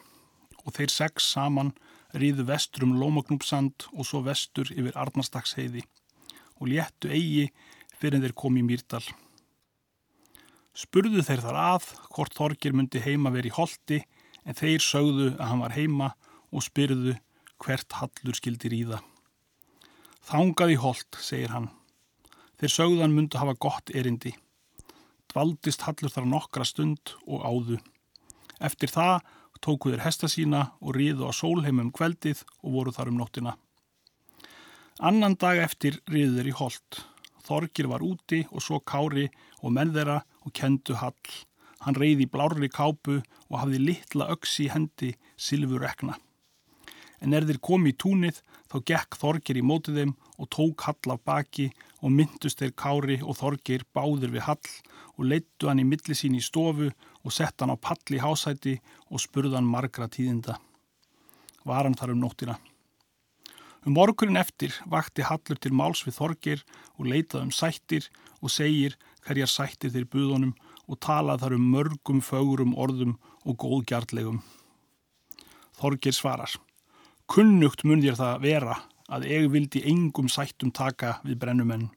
og 0.65 0.73
þeir 0.77 0.93
sex 0.93 1.33
saman 1.35 1.73
riðu 2.15 2.47
vestur 2.49 2.87
um 2.87 2.95
Lómagnúpsand 3.01 3.89
og 3.93 4.07
svo 4.07 4.23
vestur 4.27 4.71
yfir 4.73 4.97
Arnarstagsheiði 4.99 5.85
og 6.61 6.71
léttu 6.71 7.11
eigi 7.11 7.49
fyrir 7.99 8.23
þeir 8.23 8.35
komi 8.39 8.63
í 8.63 8.67
Mýrdal. 8.67 9.03
Spurðu 10.75 11.23
þeir 11.23 11.43
þar 11.45 11.59
að 11.61 11.89
hvort 12.15 12.35
Þorgir 12.35 12.75
myndi 12.75 13.03
heima 13.03 13.33
verið 13.35 13.53
í 13.53 13.57
holdi 13.59 14.01
en 14.45 14.59
þeir 14.59 14.83
sögðu 14.83 15.29
að 15.35 15.49
hann 15.51 15.63
var 15.63 15.77
heima 15.77 16.09
og 16.55 16.65
spyrðu 16.67 17.15
hvert 17.63 17.99
hallur 18.01 18.39
skildir 18.39 18.75
í 18.75 18.83
það. 18.89 19.03
Þángaði 20.25 20.77
holt, 20.81 21.19
segir 21.21 21.53
hann. 21.53 21.69
Þeir 22.59 22.73
sögðu 22.73 23.03
hann 23.05 23.15
myndi 23.15 23.41
hafa 23.41 23.55
gott 23.61 23.93
erindi. 23.95 24.33
Dvaldist 25.31 25.85
hallur 25.87 26.13
þar 26.13 26.29
nokkra 26.31 26.67
stund 26.67 27.15
og 27.27 27.45
áðu. 27.45 27.79
Eftir 28.63 28.93
það 28.93 29.25
tóku 29.65 29.93
þeir 29.93 30.05
hesta 30.05 30.29
sína 30.29 30.67
og 30.81 30.97
riðu 30.99 31.29
á 31.29 31.33
sólheimum 31.33 31.91
kveldið 31.97 32.45
og 32.63 32.77
voru 32.77 32.93
þar 32.93 33.11
um 33.13 33.19
nóttina. 33.23 33.57
Annan 35.01 35.39
dag 35.41 35.59
eftir 35.65 35.99
riðu 36.11 36.37
þeir 36.39 36.51
í 36.53 36.59
holt. 36.61 37.01
Þorgir 37.45 37.89
var 37.91 38.05
úti 38.05 38.45
og 38.51 38.63
svo 38.65 38.79
kári 38.81 39.27
og 39.63 39.73
menn 39.73 39.93
þeirra 39.97 40.21
og 40.45 40.53
kendu 40.57 40.97
hall. 41.01 41.33
Hann 41.85 41.99
reyði 42.01 42.29
blárri 42.31 42.71
kápu 42.73 43.19
og 43.51 43.59
hafði 43.61 43.81
litla 43.83 44.31
öksi 44.33 44.69
í 44.69 44.73
hendi 44.73 45.11
silfur 45.37 45.85
ekna. 45.85 46.17
en 47.25 47.33
er 47.33 47.47
þeir 47.49 47.61
komi 47.65 47.95
í 47.95 47.97
túnið 47.97 48.41
þá 48.69 48.77
gekk 48.91 49.17
Þorgir 49.21 49.57
í 49.57 49.65
mótið 49.65 50.01
þeim 50.01 50.13
og 50.37 50.49
tók 50.53 50.85
Hall 50.85 51.15
af 51.15 51.23
baki 51.25 51.71
og 52.03 52.13
myndust 52.13 52.61
þeir 52.61 52.75
Kári 52.77 53.19
og 53.23 53.39
Þorgir 53.39 53.87
báður 53.97 54.35
við 54.35 54.45
Hall 54.49 54.73
og 55.17 55.29
leittu 55.31 55.71
hann 55.71 55.81
í 55.81 55.87
milli 55.89 56.17
sín 56.19 56.37
í 56.37 56.43
stofu 56.45 56.91
og 56.91 57.14
sett 57.33 57.61
hann 57.61 57.73
á 57.73 57.79
pall 57.81 58.13
í 58.13 58.21
hásæti 58.21 58.77
og 59.09 59.23
spurði 59.23 59.57
hann 59.57 59.69
margra 59.69 60.11
tíðinda. 60.13 60.59
Var 61.65 61.87
hann 61.87 61.97
þar 61.97 62.13
um 62.13 62.21
nóttina? 62.21 62.59
Um 63.85 63.97
morgunin 63.97 64.41
eftir 64.41 64.73
vakti 64.89 65.25
Hallur 65.25 65.59
til 65.61 65.73
máls 65.77 66.05
við 66.07 66.17
Þorgir 66.17 66.61
og 66.97 67.09
leitað 67.09 67.47
um 67.47 67.51
sættir 67.53 68.09
og 68.41 68.53
segir 68.53 68.97
hverjar 69.25 69.51
sættir 69.53 69.93
þeir 69.93 70.09
buðunum 70.09 70.55
og 70.89 71.01
talað 71.05 71.45
þar 71.45 71.57
um 71.59 71.67
mörgum 71.73 72.23
fögurum 72.25 72.73
orðum 72.77 73.19
og 73.45 73.59
góðgjartlegum. 73.61 74.41
Þorgir 75.77 76.17
svarar. 76.17 76.53
Kunnugt 77.29 77.85
mun 77.85 78.01
þér 78.05 78.17
það 78.21 78.41
vera 78.45 78.79
að 79.13 79.29
ég 79.29 79.51
vildi 79.53 79.85
engum 79.89 80.31
sættum 80.33 80.73
taka 80.73 81.19
við 81.25 81.41
brennumenn. 81.41 81.91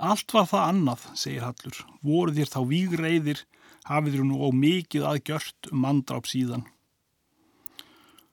Allt 0.00 0.32
var 0.32 0.46
það 0.48 0.66
annað, 0.70 1.02
segir 1.18 1.44
Hallur. 1.44 1.82
Voru 2.06 2.34
þér 2.38 2.54
þá 2.54 2.60
vígreiðir, 2.70 3.42
hafið 3.88 4.20
nú 4.26 4.40
á 4.44 4.48
mikið 4.52 5.06
aðgjört 5.08 5.70
um 5.72 5.82
mandráp 5.84 6.28
síðan. 6.28 6.66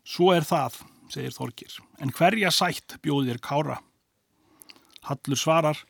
Svo 0.08 0.32
er 0.36 0.48
það, 0.48 0.82
segir 1.12 1.36
Þorgir, 1.36 1.78
en 2.00 2.14
hverja 2.16 2.52
sætt 2.54 2.98
bjóð 3.04 3.32
þér 3.32 3.42
kára? 3.44 3.78
Hallur 5.08 5.40
svarar, 5.40 5.82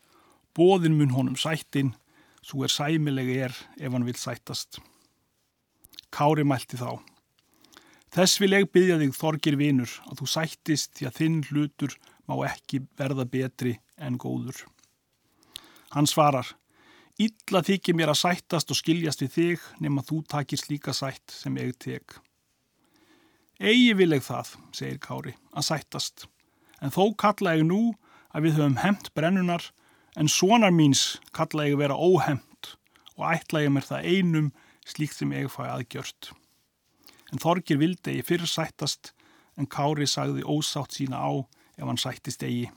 bóðin 0.58 0.98
mun 0.98 1.14
honum 1.14 1.38
sættin, 1.38 1.94
svo 2.42 2.64
er 2.66 2.74
sæmilega 2.74 3.48
er 3.48 3.58
ef 3.78 3.94
hann 3.94 4.06
vil 4.08 4.18
sættast. 4.18 4.80
Kári 6.14 6.46
mælti 6.48 6.80
þá. 6.80 6.98
Þess 8.14 8.40
vil 8.42 8.56
ég 8.56 8.70
byggja 8.72 8.98
þig 9.02 9.18
þorgir 9.18 9.58
vinur 9.60 9.92
að 10.08 10.22
þú 10.22 10.30
sættist 10.32 10.94
því 10.98 11.10
að 11.10 11.18
þinn 11.20 11.42
hlutur 11.50 11.98
má 12.28 12.36
ekki 12.48 12.82
verða 12.98 13.26
betri 13.30 13.76
en 13.98 14.18
góður. 14.18 14.64
Hann 15.94 16.08
svarar, 16.10 16.48
illa 17.22 17.62
þykir 17.66 17.98
mér 17.98 18.14
að 18.14 18.22
sættast 18.22 18.72
og 18.74 18.80
skiljast 18.80 19.24
við 19.24 19.34
þig 19.36 19.68
nema 19.84 20.06
þú 20.06 20.22
takir 20.30 20.62
slíka 20.62 20.94
sætt 20.94 21.34
sem 21.34 21.58
ég 21.58 21.74
tek. 21.82 22.18
Egi 23.58 23.94
vil 23.98 24.14
ég 24.14 24.26
það, 24.26 24.54
segir 24.72 25.00
Kári, 25.02 25.34
að 25.58 25.68
sættast, 25.72 26.28
en 26.82 26.94
þó 26.94 27.16
kalla 27.18 27.56
ég 27.58 27.66
nú 27.66 27.96
að 28.30 28.48
við 28.48 28.60
höfum 28.60 28.82
hemt 28.84 29.14
brennunar 29.18 29.72
en 30.18 30.30
sonar 30.30 30.74
míns 30.74 31.18
kalla 31.34 31.66
ég 31.66 31.80
vera 31.82 31.98
óhemt 31.98 32.76
og 33.18 33.30
ætla 33.32 33.66
ég 33.66 33.74
mér 33.74 33.88
það 33.88 34.12
einum 34.14 34.52
slíkt 34.86 35.18
sem 35.18 35.34
ég 35.34 35.50
fæ 35.50 35.64
aðgjört 35.66 36.36
en 37.32 37.42
Þorgir 37.42 37.80
vildi 37.82 38.16
eigi 38.16 38.26
fyrir 38.26 38.50
sættast 38.50 39.14
en 39.58 39.68
Kári 39.70 40.08
sagði 40.08 40.46
ósátt 40.48 40.96
sína 40.96 41.20
á 41.20 41.32
ef 41.78 41.86
hann 41.86 42.00
sættist 42.00 42.44
eigi. 42.46 42.70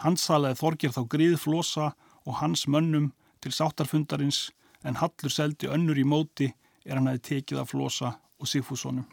Hans 0.00 0.24
salaði 0.26 0.58
Þorgir 0.60 0.94
þá 0.96 1.02
grið 1.12 1.36
flosa 1.40 1.90
og 2.30 2.38
hans 2.38 2.68
mönnum 2.70 3.10
til 3.42 3.52
sáttarfundarins 3.52 4.50
en 4.86 4.98
Hallur 5.02 5.32
seldi 5.34 5.66
önnur 5.66 5.98
í 5.98 6.06
móti 6.06 6.52
er 6.86 6.96
hann 6.96 7.10
aðeins 7.10 7.26
tekið 7.26 7.62
af 7.62 7.72
flosa 7.72 8.12
og 8.38 8.48
Sigfússonum. 8.48 9.06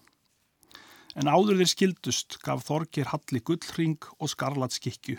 En 1.17 1.27
áður 1.27 1.57
þeir 1.57 1.71
skildust 1.71 2.37
gaf 2.45 2.67
Þorgir 2.67 3.09
Halli 3.09 3.41
gullring 3.41 3.97
og 4.21 4.29
skarlatskikju 4.29 5.17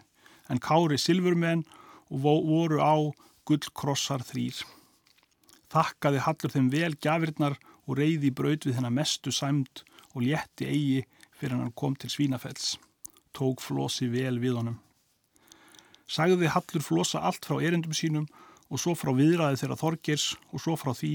en 0.49 0.63
Kári 0.63 0.99
silfurmenn 1.01 1.67
og 2.09 2.23
voru 2.23 2.79
á 2.79 2.97
gullkrossar 3.49 4.23
þrýr. 4.25 4.63
Þakkaði 5.69 6.25
Hallur 6.25 6.55
þeim 6.55 6.71
vel 6.73 6.95
gafirnar 7.03 7.59
og 7.89 7.99
reyði 7.99 8.31
braut 8.31 8.65
við 8.65 8.79
hennar 8.79 8.95
mestu 8.95 9.35
sæmt 9.35 9.83
og 10.15 10.23
létti 10.23 10.71
eigi 10.71 11.03
fyrir 11.41 11.59
hann 11.59 11.75
kom 11.75 11.97
til 11.97 12.13
Svínafells. 12.15 12.77
Tók 13.35 13.61
Flósi 13.61 14.09
vel 14.13 14.39
við 14.41 14.63
honum. 14.63 14.79
Sagði 16.09 16.49
Hallur 16.49 16.85
Flósa 16.85 17.21
allt 17.21 17.45
frá 17.45 17.59
erindum 17.61 17.93
sínum 17.93 18.29
og 18.69 18.81
svo 18.81 18.95
frá 18.97 19.13
viðræði 19.17 19.61
þeirra 19.61 19.81
Þorgirs 19.81 20.29
og 20.53 20.63
svo 20.65 20.77
frá 20.81 20.95
því 20.97 21.13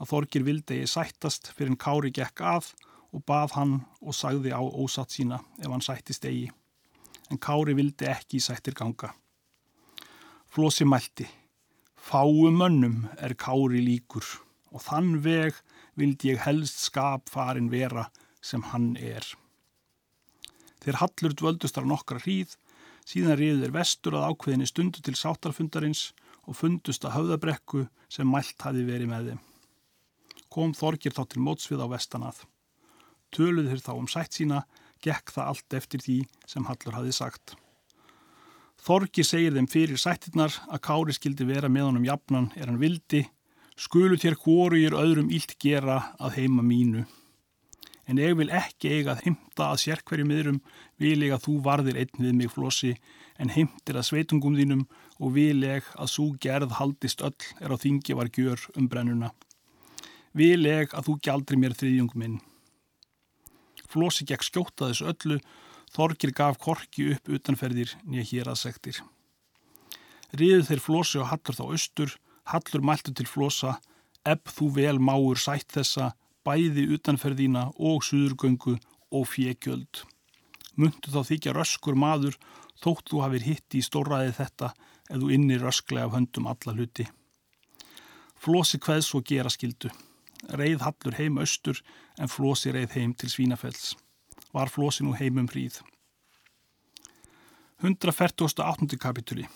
að 0.00 0.10
Þorgir 0.10 0.44
vildi 0.44 0.80
eigi 0.80 0.90
sættast 0.94 1.52
fyrir 1.54 1.72
en 1.72 1.80
Kári 1.80 2.12
gekk 2.14 2.42
að 2.44 2.72
og 3.14 3.22
bað 3.28 3.54
hann 3.56 3.74
og 4.02 4.16
sagði 4.16 4.52
á 4.52 4.60
ósatt 4.60 5.14
sína 5.14 5.40
ef 5.62 5.70
hann 5.70 5.84
sættist 5.84 6.26
eigi. 6.28 6.50
En 7.30 7.40
Kári 7.40 7.76
vildi 7.78 8.08
ekki 8.10 8.40
sættir 8.42 8.76
ganga. 8.76 9.14
Flósi 10.50 10.84
mælti. 10.84 11.28
Fáu 11.96 12.50
mönnum 12.52 13.06
er 13.16 13.36
Kári 13.38 13.80
líkur 13.80 14.26
og 14.74 14.82
þann 14.84 15.22
veg 15.24 15.56
vildi 15.96 16.34
ég 16.34 16.42
helst 16.44 16.82
skap 16.88 17.30
farin 17.32 17.70
vera 17.72 18.10
sem 18.44 18.62
hann 18.74 18.92
er. 18.98 19.24
Þeir 20.84 21.00
hallur 21.00 21.32
dvöldust 21.38 21.78
þar 21.78 21.88
nokkra 21.88 22.20
hríð, 22.20 22.58
síðan 23.08 23.38
riður 23.40 23.64
þeir 23.64 23.74
vestur 23.78 24.16
að 24.18 24.26
ákveðinni 24.30 24.68
stundu 24.68 25.02
til 25.04 25.16
sátarfundarins 25.18 26.06
og 26.44 26.58
fundust 26.58 27.04
að 27.04 27.16
höfðabrekku 27.18 27.84
sem 28.12 28.30
mælt 28.30 28.64
hafi 28.64 28.84
verið 28.86 29.10
með 29.10 29.28
þeim. 29.30 29.42
Kom 30.54 30.72
Þorgir 30.76 31.16
þá 31.16 31.22
til 31.28 31.42
mótsvið 31.44 31.84
á 31.84 31.86
vestanað. 31.90 32.40
Töluð 33.34 33.70
þeir 33.72 33.84
þá 33.84 33.92
um 33.96 34.08
sætt 34.10 34.38
sína, 34.38 34.64
gekk 35.02 35.34
það 35.34 35.50
allt 35.50 35.78
eftir 35.80 36.04
því 36.04 36.18
sem 36.48 36.66
Hallur 36.68 36.98
hafi 36.98 37.12
sagt. 37.12 37.56
Þorgir 38.84 39.26
segir 39.26 39.54
þeim 39.56 39.68
fyrir 39.70 40.00
sættirnar 40.00 40.54
að 40.68 40.84
Kári 40.84 41.16
skildi 41.16 41.46
vera 41.48 41.70
með 41.72 41.88
honum 41.88 42.06
jafnan 42.08 42.52
er 42.56 42.68
hann 42.68 42.80
vildi 42.82 43.24
skulu 43.76 44.18
þér 44.20 44.36
hvoru 44.38 44.78
ég 44.78 44.94
öðrum 44.94 45.30
ílt 45.34 45.56
gera 45.58 46.14
að 46.22 46.38
heima 46.38 46.62
mínu. 46.62 47.04
En 48.08 48.20
ég 48.20 48.34
vil 48.36 48.50
ekki 48.52 48.90
eiga 48.98 49.14
að 49.14 49.24
heimta 49.24 49.70
að 49.70 49.82
sérkverju 49.86 50.26
miðrum 50.28 50.60
vil 51.00 51.16
ég 51.24 51.32
að 51.32 51.46
þú 51.46 51.54
varðir 51.64 52.00
einn 52.02 52.20
við 52.20 52.34
mig 52.36 52.52
flossi 52.52 52.92
en 53.40 53.52
heimtir 53.54 53.96
að 53.96 54.08
sveitungum 54.10 54.58
þínum 54.58 54.84
og 55.18 55.34
vil 55.38 55.64
ég 55.64 55.88
að 55.96 56.12
svo 56.12 56.26
gerð 56.40 56.76
haldist 56.78 57.24
öll 57.24 57.48
er 57.60 57.72
á 57.72 57.76
þingi 57.80 58.16
var 58.18 58.28
gjör 58.28 58.60
um 58.76 58.88
brennuna. 58.90 59.32
Vil 60.34 60.66
ég 60.66 60.92
að 60.92 61.08
þú 61.08 61.18
gjaldri 61.24 61.60
mér 61.60 61.76
þriðjung 61.78 62.12
minn. 62.18 62.40
Flossi 63.88 64.26
gekk 64.26 64.42
skjóta 64.42 64.90
þessu 64.90 65.12
öllu, 65.12 65.38
Þorgir 65.94 66.32
gaf 66.34 66.56
korki 66.58 67.12
upp 67.14 67.28
utanferðir 67.30 67.92
nýja 68.02 68.24
hér 68.32 68.48
að 68.50 68.62
sektir. 68.64 68.96
Ríðu 70.34 70.64
þeir 70.66 70.82
Flossi 70.82 71.20
og 71.22 71.28
Hallur 71.30 71.54
þá 71.54 71.64
austur, 71.68 72.14
Hallur 72.50 72.82
mæltu 72.82 73.14
til 73.14 73.28
flosa, 73.30 73.76
ebb 74.26 74.50
þú 74.50 74.72
vel 74.74 74.98
máur 74.98 75.38
sætt 75.38 75.70
þessa, 75.76 76.10
bæði 76.44 76.86
utanferðína 76.96 77.68
og 77.76 78.04
suðurgöngu 78.06 78.76
og 79.14 79.26
fjekjöld. 79.30 80.04
Muntu 80.76 81.12
þá 81.14 81.20
þykja 81.30 81.54
röskur 81.56 81.98
maður, 81.98 82.38
þótt 82.82 83.12
þú 83.12 83.22
hafið 83.24 83.46
hitti 83.48 83.80
í 83.80 83.86
stóraði 83.86 84.34
þetta, 84.38 84.72
eða 85.10 85.20
þú 85.22 85.30
inni 85.36 85.58
rösklega 85.60 86.08
af 86.08 86.16
höndum 86.16 86.48
alla 86.50 86.74
hluti. 86.74 87.06
Flosi 88.44 88.80
hveðs 88.82 89.12
og 89.16 89.24
gera 89.28 89.52
skildu. 89.52 89.92
Reið 90.52 90.82
Hallur 90.84 91.16
heim 91.16 91.38
austur, 91.40 91.78
en 92.20 92.28
Flosi 92.28 92.74
reið 92.74 92.98
heim 92.98 93.14
til 93.16 93.30
Svínafells. 93.32 93.94
Var 94.52 94.72
Flosi 94.72 95.06
nú 95.06 95.14
heimum 95.16 95.48
hríð. 95.48 95.80
148. 97.84 98.96
kapitúli 99.00 99.46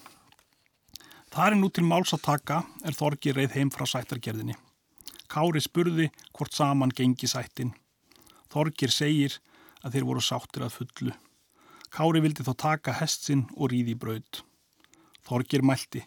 Það 1.28 1.45
er 1.47 1.54
nú 1.59 1.68
til 1.73 1.85
máls 1.87 2.14
að 2.16 2.25
taka 2.25 2.62
er 2.85 2.97
Þorgi 2.97 3.35
reið 3.37 3.54
heim 3.57 3.71
frá 3.73 3.85
sættargerðinni. 3.88 4.57
Kári 5.28 5.61
spurði 5.61 6.08
hvort 6.32 6.54
saman 6.56 6.92
gengi 6.94 7.28
sættin. 7.28 7.75
Þorgir 8.49 8.92
segir 8.92 9.38
að 9.85 9.97
þeir 9.97 10.06
voru 10.08 10.25
sáttir 10.25 10.64
að 10.64 10.76
fullu. 10.78 11.14
Kári 11.92 12.23
vildi 12.25 12.44
þá 12.44 12.54
taka 12.56 12.97
hestsinn 12.97 13.47
og 13.56 13.73
ríði 13.73 13.94
í 13.94 14.00
braud. 14.00 14.40
Þorgir 15.28 15.64
mælti. 15.64 16.02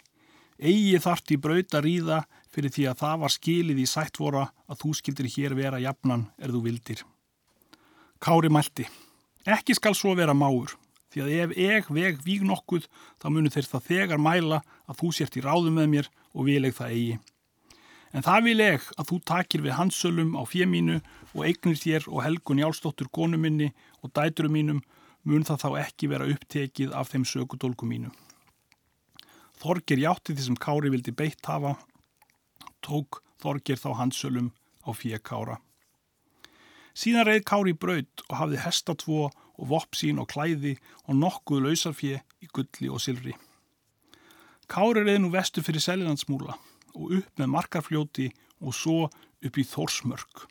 Egi 0.57 0.97
þart 1.01 1.33
í 1.33 1.37
braud 1.41 1.77
að 1.77 1.85
ríða 1.87 2.19
fyrir 2.53 2.73
því 2.73 2.87
að 2.89 2.99
það 3.01 3.21
var 3.23 3.33
skilið 3.35 3.81
í 3.81 3.87
sættvora 3.89 4.43
að 4.69 4.81
þú 4.83 4.93
skildir 4.97 5.31
hér 5.35 5.57
vera 5.57 5.81
jafnan 5.81 6.27
er 6.37 6.53
þú 6.53 6.65
vildir. 6.67 7.01
Kári 8.21 8.49
mælti. 8.53 8.85
Ekki 9.45 9.73
skal 9.77 9.97
svo 9.97 10.13
vera 10.17 10.37
máur 10.37 10.75
því 11.11 11.23
að 11.23 11.31
ef 11.43 11.55
ég 11.59 11.89
veg 11.91 12.21
víg 12.23 12.43
nokkuð 12.47 12.85
þá 13.19 13.27
munir 13.33 13.53
þeir 13.53 13.69
það 13.71 13.87
þegar 13.89 14.21
mæla 14.21 14.61
að 14.87 15.01
þú 15.01 15.09
sért 15.17 15.37
í 15.37 15.43
ráðu 15.43 15.73
með 15.73 15.89
mér 15.95 16.09
og 16.31 16.47
vil 16.47 16.61
ég 16.69 16.77
það 16.77 16.93
eigi. 16.95 17.17
En 18.11 18.25
það 18.25 18.47
vil 18.49 18.59
ég 18.59 18.87
að 18.99 19.07
þú 19.07 19.17
takir 19.29 19.61
við 19.63 19.77
hansölum 19.77 20.33
á 20.35 20.43
fjemínu 20.43 20.97
og 21.31 21.45
eignir 21.47 21.79
þér 21.79 22.09
og 22.11 22.23
helgun 22.25 22.59
jálstóttur 22.59 23.07
konu 23.07 23.39
minni 23.39 23.69
og 24.03 24.11
dæturum 24.11 24.51
mínum 24.57 24.81
mun 25.23 25.45
það 25.47 25.63
þá 25.63 25.69
ekki 25.85 26.09
vera 26.11 26.27
upptekið 26.27 26.95
af 26.97 27.11
þeim 27.13 27.23
sökudólku 27.29 27.87
mínu. 27.87 28.11
Þorgir 29.61 30.01
játti 30.01 30.35
því 30.35 30.47
sem 30.47 30.57
Kári 30.57 30.91
vildi 30.91 31.13
beitt 31.15 31.45
hafa, 31.47 31.77
tók 32.83 33.21
Þorgir 33.41 33.79
þá 33.79 33.93
hansölum 34.01 34.49
á 34.83 34.91
fjekára. 34.97 35.59
Síðan 36.97 37.29
reið 37.29 37.45
Kári 37.47 37.75
braud 37.77 38.25
og 38.27 38.35
hafði 38.41 38.59
hesta 38.65 38.97
tvo 38.97 39.29
og 39.29 39.69
vopp 39.71 39.95
sín 39.95 40.19
og 40.19 40.27
klæði 40.33 40.75
og 41.07 41.15
nokkuð 41.21 41.63
lausarfje 41.63 42.19
í 42.41 42.51
gulli 42.51 42.91
og 42.91 42.99
silri. 42.99 43.37
Kári 44.67 45.05
reið 45.05 45.21
nú 45.23 45.31
vestu 45.31 45.63
fyrir 45.63 45.83
Selilandsmúla 45.83 46.57
og 46.95 47.17
upp 47.19 47.41
með 47.41 47.53
markarfljóti 47.55 48.29
og 48.61 48.75
svo 48.77 48.97
upp 49.41 49.57
í 49.57 49.65
Þórsmörk. 49.67 50.47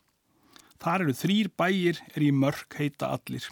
Þar 0.81 1.05
eru 1.05 1.15
þrýr 1.15 1.51
bæir 1.57 2.01
er 2.15 2.25
í 2.25 2.31
mörg 2.33 2.77
heita 2.77 3.11
allir. 3.13 3.45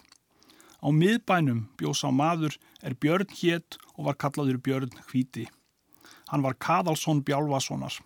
Á 0.80 0.88
miðbænum 0.90 1.66
bjós 1.78 2.02
á 2.02 2.10
maður 2.10 2.56
er 2.82 2.96
Björn 2.96 3.28
hétt 3.42 3.76
og 3.94 4.08
var 4.08 4.18
kallaður 4.18 4.58
Björn 4.64 4.94
hvíti. 5.10 5.46
Hann 6.32 6.42
var 6.42 6.56
Kaðalsson 6.56 7.22
Bjálvasonar. 7.26 8.00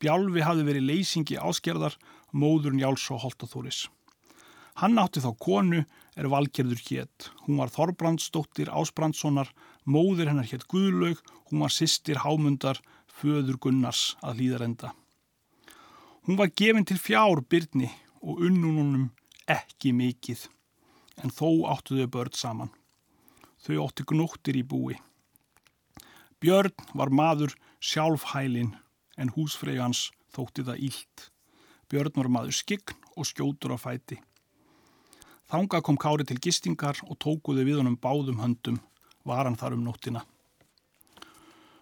Bjálfi 0.00 0.42
hafði 0.46 0.64
verið 0.64 0.86
leysingi 0.88 1.36
áskerðar, 1.36 1.98
móður 2.32 2.72
Njáls 2.72 3.04
og 3.12 3.20
Holtaþóris. 3.26 3.88
Hann 4.80 4.96
átti 5.02 5.20
þá 5.20 5.34
konu 5.36 5.82
er 6.16 6.28
valgerður 6.32 6.80
hétt. 6.86 7.28
Hún 7.44 7.58
var 7.60 7.72
Þorbrandsdóttir 7.74 8.70
Ásbrandssonar, 8.72 9.50
móður 9.84 10.30
hennar 10.30 10.48
hétt 10.48 10.64
Guðlaug, 10.72 11.20
hún 11.50 11.66
var 11.66 11.74
sýstir 11.74 12.22
Hámundar, 12.24 12.80
föður 13.20 13.58
Gunnars 13.60 14.14
að 14.24 14.40
hlýðarenda. 14.40 14.94
Hún 16.24 16.38
var 16.40 16.52
gefin 16.56 16.86
til 16.88 16.98
fjár 17.00 17.42
byrni 17.44 17.90
og 18.20 18.40
unnununum 18.46 19.10
ekki 19.50 19.92
mikið, 19.96 20.46
en 21.20 21.32
þó 21.32 21.68
áttu 21.72 21.98
þau 21.98 22.10
börn 22.16 22.36
saman. 22.36 22.72
Þau 23.60 23.76
ótti 23.84 24.06
gnóttir 24.08 24.56
í 24.56 24.64
búi. 24.64 24.96
Björn 26.40 26.72
var 26.96 27.12
maður 27.12 27.52
sjálfhælin 27.84 28.72
en 29.20 29.32
húsfreyjans 29.34 30.08
þótti 30.32 30.64
það 30.64 30.84
ílt. 30.88 31.26
Björn 31.92 32.16
var 32.16 32.30
maður 32.32 32.56
skign 32.56 32.96
og 33.16 33.28
skjótur 33.28 33.76
á 33.76 33.78
fæti. 33.80 34.20
Þánga 35.50 35.80
kom 35.82 35.98
Kári 35.98 36.24
til 36.24 36.38
gistingar 36.38 37.00
og 37.08 37.18
tókuði 37.18 37.66
við 37.66 37.80
honum 37.82 37.98
báðum 37.98 38.38
höndum, 38.40 38.78
var 39.26 39.44
hann 39.44 39.58
þar 39.58 39.74
um 39.76 39.82
nóttina. 39.84 40.22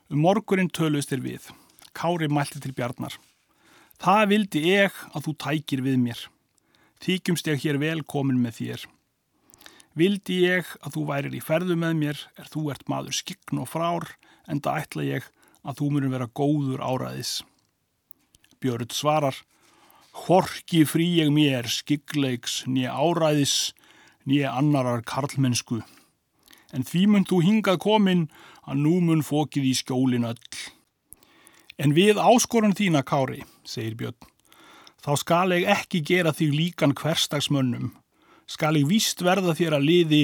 Um 0.09 0.23
morgurinn 0.25 0.71
töluðist 0.73 1.11
þér 1.13 1.21
við. 1.21 1.47
Kári 1.93 2.31
mælti 2.33 2.63
til 2.65 2.73
Bjarnar. 2.73 3.13
Það 4.01 4.23
vildi 4.31 4.63
ég 4.65 4.95
að 5.13 5.27
þú 5.27 5.35
tækir 5.45 5.83
við 5.85 5.99
mér. 6.01 6.23
Þykjumst 7.05 7.51
ég 7.51 7.61
hér 7.61 7.79
velkomin 7.83 8.39
með 8.41 8.55
þér. 8.57 8.87
Vildi 10.01 10.39
ég 10.47 10.71
að 10.81 10.97
þú 10.97 11.05
værir 11.11 11.37
í 11.37 11.43
ferðu 11.45 11.77
með 11.77 12.01
mér 12.01 12.23
er 12.41 12.49
þú 12.49 12.65
ert 12.73 12.89
maður 12.89 13.19
skign 13.19 13.61
og 13.61 13.69
frár 13.69 14.09
en 14.49 14.63
það 14.65 14.81
ætla 14.81 15.07
ég 15.11 15.29
að 15.61 15.83
þú 15.83 15.91
munum 15.93 16.17
vera 16.17 16.31
góður 16.41 16.81
áraðis. 16.89 17.35
Björn 18.65 18.89
svarar, 18.89 19.37
Horki 20.25 20.87
frí 20.89 21.05
ég 21.21 21.29
mér 21.37 21.69
skigleiks 21.69 22.63
nýja 22.65 22.97
áræðis 22.97 23.75
nýja 24.25 24.57
annarar 24.57 25.05
karlmennsku. 25.05 25.83
En 26.73 26.85
því 26.85 27.03
mun 27.13 27.29
þú 27.29 27.45
hingað 27.45 27.83
komin 27.85 28.31
að 28.69 28.83
nú 28.85 28.99
mun 29.05 29.25
fókið 29.25 29.71
í 29.71 29.75
skjólin 29.81 30.29
öll. 30.29 30.59
En 31.79 31.95
við 31.95 32.19
áskorun 32.21 32.77
þína, 32.77 33.05
Kári, 33.07 33.45
segir 33.65 33.97
Björn, 33.99 34.29
þá 35.05 35.13
skal 35.21 35.55
ég 35.55 35.69
ekki 35.73 36.03
gera 36.05 36.35
þig 36.35 36.55
líkan 36.57 36.95
hverstagsmönnum. 36.99 37.93
Skal 38.49 38.81
ég 38.81 38.89
víst 38.91 39.23
verða 39.25 39.55
þér 39.57 39.79
að 39.79 39.87
liði 39.87 40.23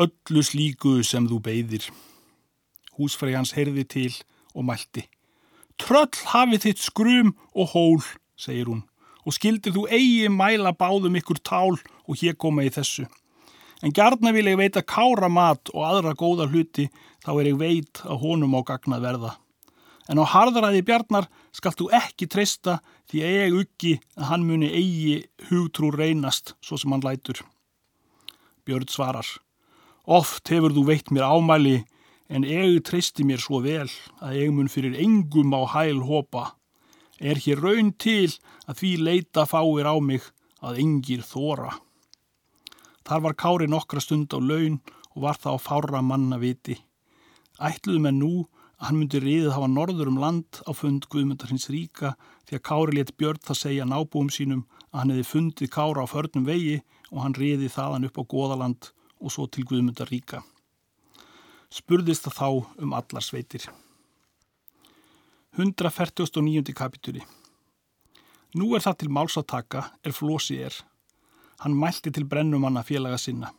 öllu 0.00 0.44
slíku 0.44 1.00
sem 1.06 1.26
þú 1.28 1.40
beigðir. 1.42 1.88
Húsfrey 2.94 3.34
hans 3.34 3.54
heyrði 3.56 3.84
til 3.90 4.12
og 4.54 4.68
mælti. 4.68 5.08
Tröll 5.80 6.14
hafi 6.30 6.60
þitt 6.62 6.82
skrum 6.82 7.34
og 7.50 7.72
hól, 7.74 8.02
segir 8.38 8.70
hún, 8.70 8.84
og 9.26 9.34
skildir 9.34 9.74
þú 9.74 9.88
eigi 9.90 10.30
mæla 10.30 10.74
báðum 10.78 11.18
ykkur 11.18 11.42
tál 11.42 11.74
og 11.74 12.20
hér 12.20 12.38
koma 12.38 12.62
í 12.62 12.70
þessu. 12.70 13.08
En 13.84 13.92
gjarna 13.92 14.30
vil 14.32 14.48
ég 14.48 14.56
veita 14.56 14.80
kára 14.80 15.28
mat 15.28 15.68
og 15.74 15.82
aðra 15.84 16.14
góða 16.16 16.46
hluti, 16.48 16.86
þá 17.20 17.30
er 17.34 17.48
ég 17.50 17.58
veit 17.60 18.00
að 18.08 18.22
honum 18.22 18.56
á 18.56 18.60
gagnað 18.64 19.04
verða. 19.04 19.32
En 20.08 20.20
á 20.20 20.24
harðræði 20.24 20.80
bjarnar 20.88 21.28
skalt 21.52 21.80
þú 21.80 21.90
ekki 21.96 22.28
treysta 22.32 22.78
því 23.12 23.20
ég 23.24 23.58
uggi 23.60 23.92
að 24.16 24.28
hann 24.30 24.48
muni 24.48 24.70
eigi 24.72 25.18
hugtrú 25.50 25.92
reynast 25.92 26.54
svo 26.64 26.80
sem 26.80 26.96
hann 26.96 27.04
lætur. 27.04 27.42
Björn 28.64 28.88
svarar, 28.88 29.28
oft 30.08 30.48
hefur 30.48 30.72
þú 30.72 30.88
veitt 30.88 31.12
mér 31.12 31.28
ámæli 31.28 31.82
en 32.32 32.48
ég 32.48 32.80
treysti 32.88 33.24
mér 33.28 33.44
svo 33.44 33.60
vel 33.64 33.90
að 34.24 34.40
ég 34.40 34.52
mun 34.56 34.72
fyrir 34.72 34.96
engum 34.96 35.52
á 35.52 35.60
hæl 35.76 36.00
hopa. 36.08 36.54
Er 37.20 37.36
hér 37.36 37.60
raun 37.60 37.92
til 38.00 38.32
að 38.64 38.80
því 38.80 38.96
leita 39.04 39.44
fáir 39.44 39.84
á 39.84 39.96
mig 40.00 40.24
að 40.64 40.80
engir 40.80 41.20
þóra. 41.20 41.83
Þar 43.04 43.24
var 43.26 43.36
Kári 43.42 43.68
nokkra 43.68 44.00
stund 44.00 44.32
á 44.32 44.40
laun 44.40 44.80
og 45.14 45.18
var 45.26 45.40
það 45.40 45.56
á 45.56 45.64
fára 45.66 46.02
manna 46.02 46.38
viti. 46.40 46.78
Ætluðu 47.60 48.00
með 48.06 48.16
nú 48.20 48.32
að 48.80 48.86
hann 48.88 48.98
myndi 49.00 49.20
riðið 49.22 49.52
hafa 49.54 49.68
norður 49.70 50.10
um 50.10 50.22
land 50.22 50.62
á 50.64 50.70
fund 50.74 51.06
Guðmundar 51.12 51.52
hins 51.52 51.68
ríka 51.70 52.14
því 52.48 52.58
að 52.58 52.64
Kári 52.70 52.96
let 52.98 53.14
Björn 53.20 53.44
það 53.44 53.60
segja 53.60 53.86
nábúum 53.88 54.32
sínum 54.32 54.64
að 54.90 54.98
hann 55.02 55.14
hefði 55.14 55.28
fundið 55.34 55.74
Kára 55.76 56.04
á 56.04 56.06
förnum 56.10 56.48
vegi 56.48 56.80
og 57.12 57.22
hann 57.22 57.38
riðið 57.38 57.76
þaðan 57.76 58.08
upp 58.08 58.18
á 58.18 58.24
Góðaland 58.34 58.90
og 59.20 59.32
svo 59.32 59.46
til 59.46 59.68
Guðmundar 59.68 60.10
ríka 60.10 60.42
spurðist 61.74 62.28
það 62.28 62.36
þá 62.38 62.48
um 62.84 62.94
allar 62.94 63.24
sveitir. 63.24 63.66
149. 65.58 66.74
kapitúri 66.74 67.22
Nú 68.54 68.74
er 68.76 68.82
það 68.82 68.98
til 69.02 69.10
máls 69.10 69.34
að 69.38 69.48
taka 69.50 69.80
er 70.06 70.14
Flósi 70.14 70.60
er. 70.62 70.74
Hann 71.62 71.76
mælti 71.78 72.10
til 72.10 72.26
brennumanna 72.28 72.82
félaga 72.82 73.18
sinna. 73.18 73.52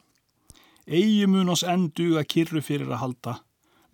Egi 0.86 1.26
mun 1.26 1.50
oss 1.50 1.64
enn 1.64 1.90
duga 1.98 2.24
kyrru 2.24 2.62
fyrir 2.62 2.92
að 2.92 3.02
halda. 3.02 3.34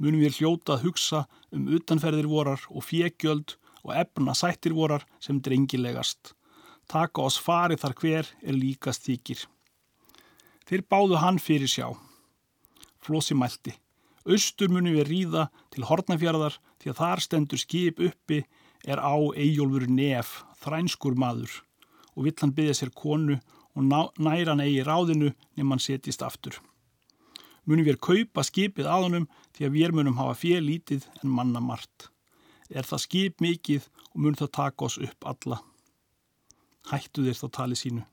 Munum 0.02 0.24
við 0.24 0.42
hljóta 0.42 0.76
að 0.76 0.88
hugsa 0.88 1.26
um 1.54 1.68
utanferðir 1.78 2.28
vorar 2.28 2.64
og 2.70 2.84
fjegjöld 2.88 3.56
og 3.86 3.94
efna 3.96 4.34
sættir 4.36 4.74
vorar 4.76 5.06
sem 5.20 5.40
drengilegast. 5.40 6.34
Taka 6.92 7.24
oss 7.24 7.38
farið 7.40 7.84
þar 7.84 7.96
hver 8.02 8.32
er 8.42 8.58
líkast 8.58 9.06
þykir. 9.08 9.46
Þeir 10.68 10.84
báðu 10.90 11.22
hann 11.22 11.40
fyrir 11.40 11.70
sjá. 11.72 11.88
Flósi 13.02 13.38
mælti. 13.38 13.74
Austur 14.28 14.70
munum 14.70 14.98
við 14.98 15.08
ríða 15.08 15.48
til 15.74 15.86
Hortnafjörðar 15.88 16.60
því 16.82 16.92
að 16.92 17.00
þar 17.00 17.24
stendur 17.26 17.62
skip 17.62 18.02
uppi 18.04 18.44
er 18.86 19.00
á 19.02 19.16
Eyjólfur 19.16 19.88
Nef, 19.90 20.42
þrænskur 20.62 21.16
maður 21.18 21.62
og 22.12 22.26
vill 22.28 22.36
hann 22.42 22.54
byggja 22.54 22.76
sér 22.82 22.92
konu 22.94 23.38
og 23.76 23.88
næra 23.88 24.52
hann 24.52 24.64
eigi 24.64 24.84
ráðinu 24.84 25.32
nefn 25.32 25.74
hann 25.74 25.84
setjist 25.84 26.24
aftur. 26.26 26.58
Munum 27.66 27.86
við 27.86 28.00
kaupa 28.02 28.44
skipið 28.44 28.88
að 28.90 29.04
honum 29.06 29.28
því 29.56 29.68
að 29.68 29.76
við 29.76 29.94
munum 29.96 30.18
hafa 30.18 30.38
fél 30.40 30.64
lítið 30.66 31.06
en 31.22 31.36
manna 31.36 31.62
margt. 31.62 32.10
Er 32.70 32.88
það 32.88 33.04
skip 33.06 33.44
mikið 33.44 33.88
og 34.12 34.18
mun 34.24 34.38
það 34.40 34.56
taka 34.58 34.88
oss 34.88 34.98
upp 34.98 35.28
alla. 35.28 35.62
Hættu 36.90 37.24
þér 37.28 37.38
þá 37.38 37.48
tali 37.58 37.78
sínu. 37.78 38.04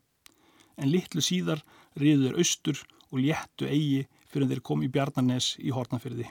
En 0.78 0.92
litlu 0.92 1.24
síðar 1.24 1.64
riður 1.98 2.36
austur 2.38 2.82
og 3.10 3.22
léttu 3.24 3.66
eigi 3.66 4.04
fyrir 4.28 4.50
þeir 4.50 4.62
kom 4.62 4.84
í 4.84 4.90
Bjarnanes 4.92 5.54
í 5.58 5.72
Hortnafyrði. 5.72 6.28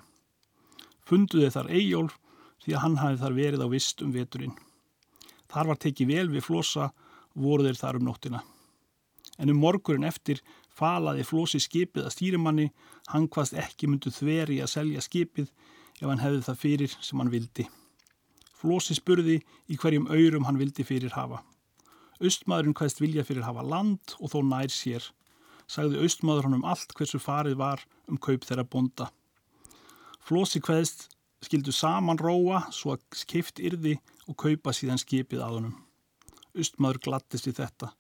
Funduði 1.08 1.50
þar 1.52 1.72
Eyjólf 1.74 2.20
því 2.64 2.76
að 2.76 2.84
hann 2.84 3.00
hafi 3.02 3.20
þar 3.24 3.38
verið 3.38 3.66
á 3.66 3.68
vist 3.72 4.04
um 4.06 4.14
veturinn. 4.14 4.56
Þar 5.48 5.72
var 5.72 5.82
tekið 5.82 6.14
vel 6.14 6.28
við 6.30 6.46
flosa, 6.46 6.92
voru 7.34 7.66
þeir 7.66 7.82
þar 7.82 8.00
um 8.00 8.08
nóttina. 8.08 8.44
En 9.38 9.52
um 9.54 9.60
morgurinn 9.62 10.08
eftir 10.08 10.42
falaði 10.74 11.26
flosi 11.28 11.62
skipið 11.62 12.08
að 12.08 12.16
stýrimanni, 12.16 12.72
hann 13.12 13.28
hvaðst 13.30 13.58
ekki 13.58 13.90
myndu 13.90 14.14
þveri 14.14 14.62
að 14.64 14.74
selja 14.74 15.04
skipið 15.06 15.52
ef 16.02 16.08
hann 16.08 16.24
hefði 16.24 16.46
það 16.48 16.64
fyrir 16.64 16.96
sem 17.02 17.22
hann 17.22 17.34
vildi. 17.34 17.68
Flosi 18.58 18.98
spurði 18.98 19.42
í 19.70 19.78
hverjum 19.78 20.10
aurum 20.10 20.48
hann 20.50 20.58
vildi 20.58 20.86
fyrir 20.88 21.14
hafa. 21.14 21.44
Östmaðurinn 22.18 22.78
hvaðst 22.78 23.02
vilja 23.02 23.26
fyrir 23.26 23.46
hafa 23.46 23.66
land 23.66 24.18
og 24.18 24.34
þó 24.34 24.42
nær 24.42 24.74
sér 24.74 25.06
sagði 25.68 26.02
austmaður 26.02 26.48
honum 26.48 26.66
allt 26.66 26.96
hversu 26.96 27.20
farið 27.22 27.60
var 27.60 27.84
um 28.08 28.18
kaup 28.18 28.46
þeirra 28.48 28.66
bonda. 28.66 29.10
Flósi 30.24 30.62
hvaðist 30.64 31.10
skildu 31.44 31.74
saman 31.76 32.20
róa 32.20 32.64
svo 32.74 32.96
að 32.96 33.04
skipt 33.22 33.60
yrði 33.60 33.98
og 34.28 34.38
kaupa 34.40 34.74
síðan 34.76 35.02
skipið 35.02 35.44
að 35.44 35.58
honum. 35.58 35.76
Austmaður 36.58 37.04
glattist 37.08 37.50
í 37.52 37.54
þetta. 37.56 37.92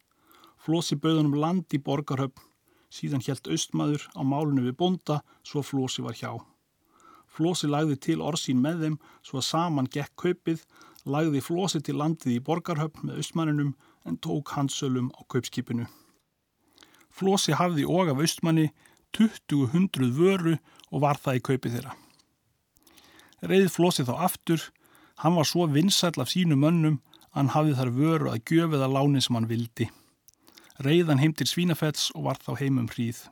Flósi 0.68 0.98
bauð 1.00 1.22
honum 1.22 1.36
land 1.40 1.72
í 1.72 1.78
borgarhöfn, 1.80 2.42
síðan 2.92 3.22
helt 3.24 3.46
austmaður 3.48 4.04
á 4.20 4.22
málunum 4.28 4.66
við 4.68 4.74
bonda 4.76 5.22
svo 5.40 5.62
að 5.62 5.68
Flósi 5.70 6.04
var 6.04 6.16
hjá. 6.20 6.32
Flósi 7.32 7.70
lagði 7.70 7.96
til 8.04 8.18
orsín 8.20 8.60
með 8.60 8.82
þeim 8.82 8.98
svo 9.24 9.38
að 9.40 9.46
saman 9.48 9.86
gekk 9.94 10.12
kaupið, 10.20 10.66
lagði 11.08 11.40
Flósi 11.46 11.80
til 11.80 11.96
landið 12.02 12.34
í 12.34 12.42
borgarhöfn 12.44 13.08
með 13.08 13.22
austmanninum 13.22 13.70
en 14.04 14.18
tók 14.20 14.52
hansölum 14.58 15.08
á 15.16 15.24
kaupskipinu. 15.32 15.86
Flósi 17.16 17.56
hafði 17.56 17.86
og 17.88 18.12
af 18.12 18.20
austmanni 18.26 18.66
20-100 19.16 20.10
vöru 20.18 20.58
og 20.92 21.06
var 21.06 21.22
það 21.22 21.40
í 21.40 21.44
kaupi 21.48 21.72
þeirra. 21.78 21.94
Reið 23.48 23.70
Flósi 23.72 24.04
þá 24.04 24.18
aftur, 24.28 24.68
hann 25.24 25.40
var 25.40 25.48
svo 25.48 25.70
vinsall 25.72 26.20
af 26.20 26.34
sínu 26.36 26.60
mönnum 26.60 27.00
að 27.32 27.40
hann 27.40 27.54
hafði 27.56 27.80
þar 27.80 27.94
vöru 28.02 28.34
að 28.34 28.44
gjöfiða 28.52 28.92
láni 28.92 29.24
sem 29.24 29.40
hann 29.40 29.48
vildi. 29.48 29.88
Reiðan 30.84 31.22
heim 31.22 31.34
til 31.34 31.48
Svínafells 31.50 32.12
og 32.14 32.28
var 32.28 32.38
þá 32.44 32.52
heimum 32.60 32.90
hríð. 32.92 33.24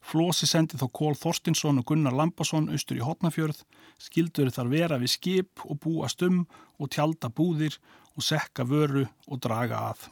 Flósi 0.00 0.48
sendi 0.48 0.78
þá 0.80 0.86
Kól 0.96 1.16
Þorstinsson 1.16 1.80
og 1.80 1.86
Gunnar 1.88 2.14
Lambasson 2.16 2.70
austur 2.72 2.98
í 2.98 3.04
Hotnafjörð, 3.04 3.62
skildur 4.00 4.50
þar 4.52 4.70
vera 4.72 4.98
við 5.00 5.12
skip 5.14 5.64
og 5.64 5.80
búa 5.84 6.08
stum 6.08 6.46
og 6.80 6.90
tjálta 6.92 7.28
búðir 7.28 7.76
og 8.16 8.24
sekka 8.24 8.64
vöru 8.68 9.06
og 9.28 9.40
draga 9.44 9.84
að. 9.90 10.08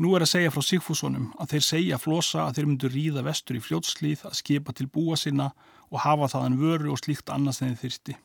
Nú 0.00 0.14
er 0.16 0.24
að 0.24 0.32
segja 0.32 0.52
frá 0.52 0.64
Sigfússonum 0.64 1.30
að 1.40 1.52
þeir 1.52 1.64
segja 1.66 2.00
flosa 2.00 2.46
að 2.46 2.56
þeir 2.56 2.68
myndu 2.68 2.88
ríða 2.90 3.24
vestur 3.26 3.58
í 3.58 3.62
fljótslíð 3.62 4.24
að 4.28 4.38
skipa 4.40 4.72
til 4.76 4.88
búa 4.92 5.18
sinna 5.20 5.50
og 5.92 6.00
hafa 6.04 6.30
þaðan 6.32 6.60
vöru 6.60 6.94
og 6.94 7.02
slíkt 7.02 7.32
annars 7.32 7.60
en 7.60 7.74
þeir 7.74 7.82
þyrsti. 7.84 8.16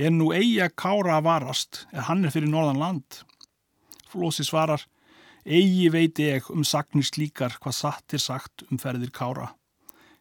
Er 0.00 0.12
nú 0.12 0.30
eigi 0.32 0.56
að 0.64 0.72
kára 0.80 1.18
að 1.18 1.26
varast, 1.28 1.84
er 1.92 2.08
hann 2.08 2.24
er 2.24 2.32
fyrir 2.32 2.48
norðan 2.48 2.80
land? 2.80 3.20
Flósi 4.08 4.44
svarar, 4.48 4.80
eigi 5.44 5.88
veit 5.90 6.18
ég 6.22 6.48
um 6.54 6.64
sagnir 6.64 7.06
slíkar 7.06 7.58
hvað 7.58 7.74
satt 7.76 8.14
er 8.14 8.22
sagt 8.22 8.64
um 8.70 8.78
ferðir 8.78 9.10
kára. 9.14 9.52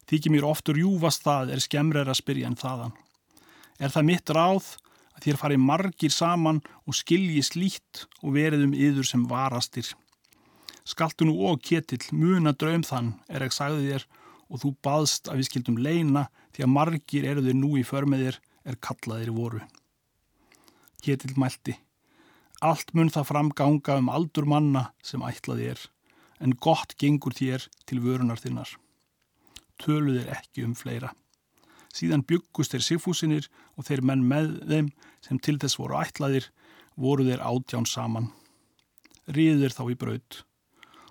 Þykir 0.10 0.34
mér 0.34 0.48
oftur 0.50 0.80
júfast 0.80 1.24
það 1.24 1.54
er 1.56 1.64
skemmrer 1.64 2.10
að 2.10 2.20
spyrja 2.20 2.50
en 2.50 2.58
þaðan. 2.60 2.96
Er 3.80 3.94
það 3.94 4.08
mitt 4.10 4.34
ráð 4.34 4.72
að 5.16 5.28
þér 5.28 5.42
fari 5.42 5.60
margir 5.62 6.14
saman 6.14 6.62
og 6.86 6.98
skilji 6.98 7.44
slíkt 7.46 8.06
og 8.22 8.34
verið 8.36 8.66
um 8.68 8.74
yður 8.76 9.08
sem 9.08 9.28
varastir? 9.30 9.94
Skaltu 10.84 11.28
nú 11.30 11.36
og 11.46 11.62
ketill, 11.62 12.02
muna 12.12 12.56
draum 12.58 12.82
þann, 12.84 13.14
er 13.30 13.46
ekki 13.46 13.60
sagðið 13.60 13.92
þér, 13.92 14.08
og 14.52 14.64
þú 14.64 14.72
baðst 14.84 15.30
að 15.30 15.40
við 15.40 15.50
skildum 15.52 15.78
leina 15.78 16.26
því 16.52 16.66
að 16.66 16.74
margir 16.74 17.28
eru 17.30 17.46
þér 17.46 17.60
nú 17.62 17.76
í 17.80 17.86
förmiðir 17.88 18.42
er 18.66 18.80
kallaðir 18.82 19.32
voru. 19.36 19.62
Ketill 21.02 21.38
mælti. 21.40 21.78
Allt 22.62 22.92
mun 22.94 23.10
það 23.10 23.26
framganga 23.26 23.96
um 23.98 24.10
aldur 24.14 24.46
manna 24.46 24.92
sem 25.02 25.24
ætlaði 25.26 25.72
er, 25.72 25.80
en 26.38 26.54
gott 26.54 26.94
gengur 27.02 27.34
þér 27.34 27.64
til 27.90 28.02
vörunar 28.04 28.38
þinnar. 28.38 28.76
Töluðir 29.82 30.28
ekki 30.36 30.68
um 30.68 30.76
fleira. 30.78 31.10
Síðan 31.90 32.22
byggust 32.30 32.76
þeir 32.76 32.84
sigfúsinir 32.86 33.48
og 33.74 33.88
þeir 33.88 34.04
menn 34.06 34.22
með 34.30 34.52
þeim 34.70 34.92
sem 35.26 35.40
til 35.42 35.58
þess 35.58 35.80
voru 35.82 35.98
ætlaðir 36.04 36.52
voru 37.02 37.26
þeir 37.26 37.42
átján 37.42 37.88
saman. 37.90 38.30
Ríður 39.26 39.74
þá 39.74 39.84
í 39.90 39.98
braut 40.04 40.44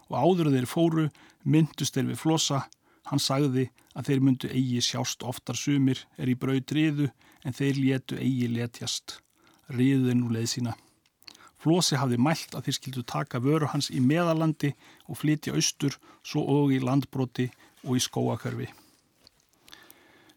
og 0.07 0.15
áður 0.23 0.53
þeir 0.55 0.69
fóru 0.71 1.09
myndust 1.43 1.99
þeir 1.99 2.13
við 2.13 2.21
flossa, 2.23 2.61
hann 3.11 3.23
sagði 3.23 3.69
að 3.99 4.07
þeir 4.07 4.23
myndu 4.27 4.53
eigi 4.55 4.85
sjást 4.87 5.27
oftar 5.27 5.59
sumir 5.59 6.05
er 6.15 6.31
í 6.31 6.39
braut 6.39 6.71
riðu 6.79 7.11
en 7.43 7.59
þeir 7.59 7.83
létu 7.83 8.21
eigi 8.23 8.47
letjast. 8.55 9.19
Þeir 9.67 10.15
nú 10.15 10.31
leið 10.31 10.49
sína. 10.55 10.77
Flósi 11.61 11.99
hafði 12.01 12.17
mælt 12.17 12.55
að 12.57 12.69
þeir 12.69 12.77
skildu 12.79 13.03
taka 13.05 13.41
vöru 13.45 13.69
hans 13.69 13.91
í 13.93 14.01
meðalandi 14.01 14.73
og 15.07 15.19
flytja 15.21 15.53
austur 15.53 15.99
svo 16.25 16.47
og 16.49 16.73
í 16.73 16.81
landbroti 16.81 17.51
og 17.85 17.99
í 17.99 18.05
skóakörfi. 18.05 18.71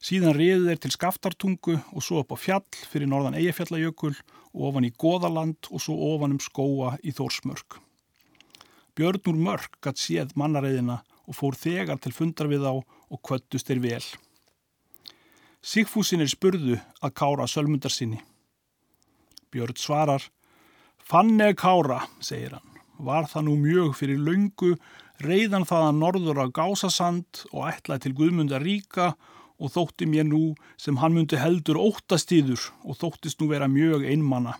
Síðan 0.03 0.35
riðu 0.35 0.67
þeir 0.67 0.81
til 0.83 0.91
skaftartungu 0.91 1.77
og 1.79 2.03
svo 2.03 2.19
upp 2.19 2.33
á 2.35 2.37
fjall 2.37 2.65
fyrir 2.91 3.07
norðan 3.07 3.37
Eyjafjallajökul 3.39 4.11
og 4.51 4.65
ofan 4.67 4.89
í 4.89 4.91
Goðaland 4.99 5.71
og 5.71 5.79
svo 5.79 5.95
ofan 6.11 6.35
um 6.35 6.41
skóa 6.43 6.97
í 6.99 7.15
Þórsmörk. 7.15 7.79
Björnur 8.93 9.39
mörg 9.39 9.79
gatt 9.79 9.97
séð 9.97 10.35
mannareiðina 10.35 10.99
og 11.23 11.37
fór 11.39 11.55
þegar 11.55 12.03
til 12.03 12.11
fundar 12.11 12.51
við 12.51 12.67
á 12.67 12.73
og 12.75 13.23
kvöttust 13.23 13.71
þeir 13.71 13.81
vel. 13.87 14.03
Sigfúsin 15.63 16.21
er 16.21 16.27
spurðu 16.27 16.75
að 16.99 17.15
kára 17.15 17.47
sölmundar 17.47 17.93
sinni. 17.95 18.19
Björn 19.55 19.79
svarar, 19.79 20.27
Fannig 21.03 21.57
kára, 21.59 22.05
segir 22.23 22.53
hann, 22.55 22.75
var 22.95 23.25
það 23.27 23.47
nú 23.49 23.53
mjög 23.59 23.95
fyrir 23.99 24.19
laungu, 24.23 24.69
reyðan 25.19 25.65
það 25.67 25.87
að 25.89 25.97
norður 25.99 26.37
á 26.39 26.47
gásasand 26.55 27.41
og 27.51 27.65
ætlaði 27.67 28.05
til 28.05 28.13
Guðmunda 28.19 28.59
ríka 28.63 29.09
og 29.59 29.73
þótti 29.73 30.07
mér 30.07 30.29
nú 30.29 30.53
sem 30.79 31.01
hann 31.01 31.11
myndi 31.15 31.39
heldur 31.41 31.81
óttastíður 31.81 32.69
og 32.87 32.95
þóttist 33.01 33.41
nú 33.41 33.49
vera 33.51 33.67
mjög 33.67 34.05
einmanna. 34.07 34.55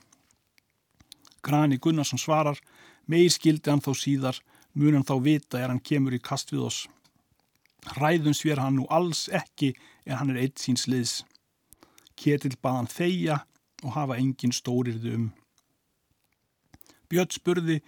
Grani 1.44 1.80
Gunnarsson 1.80 2.20
svarar, 2.20 2.60
Meir 3.08 3.32
skildi 3.32 3.72
hann 3.72 3.84
þó 3.84 3.94
síðar, 4.00 4.38
mun 4.76 4.98
hann 5.00 5.08
þá 5.08 5.16
vita 5.24 5.60
er 5.60 5.72
hann 5.72 5.80
kemur 5.84 6.16
í 6.16 6.20
kast 6.24 6.52
við 6.52 6.66
oss. 6.68 6.82
Ræðum 8.00 8.36
sver 8.36 8.60
hann 8.64 8.78
nú 8.80 8.88
alls 8.92 9.30
ekki 9.32 9.74
en 10.06 10.20
hann 10.20 10.36
er 10.36 10.44
eitt 10.44 10.60
síns 10.60 10.90
liðs. 10.92 11.22
Ketil 12.20 12.56
bað 12.60 12.78
hann 12.82 12.92
þeia 12.92 13.40
og 13.84 13.96
hafa 13.96 14.20
engin 14.20 14.56
stórirðu 14.56 15.16
um. 15.18 15.32
Björn 17.14 17.30
spurði 17.34 17.80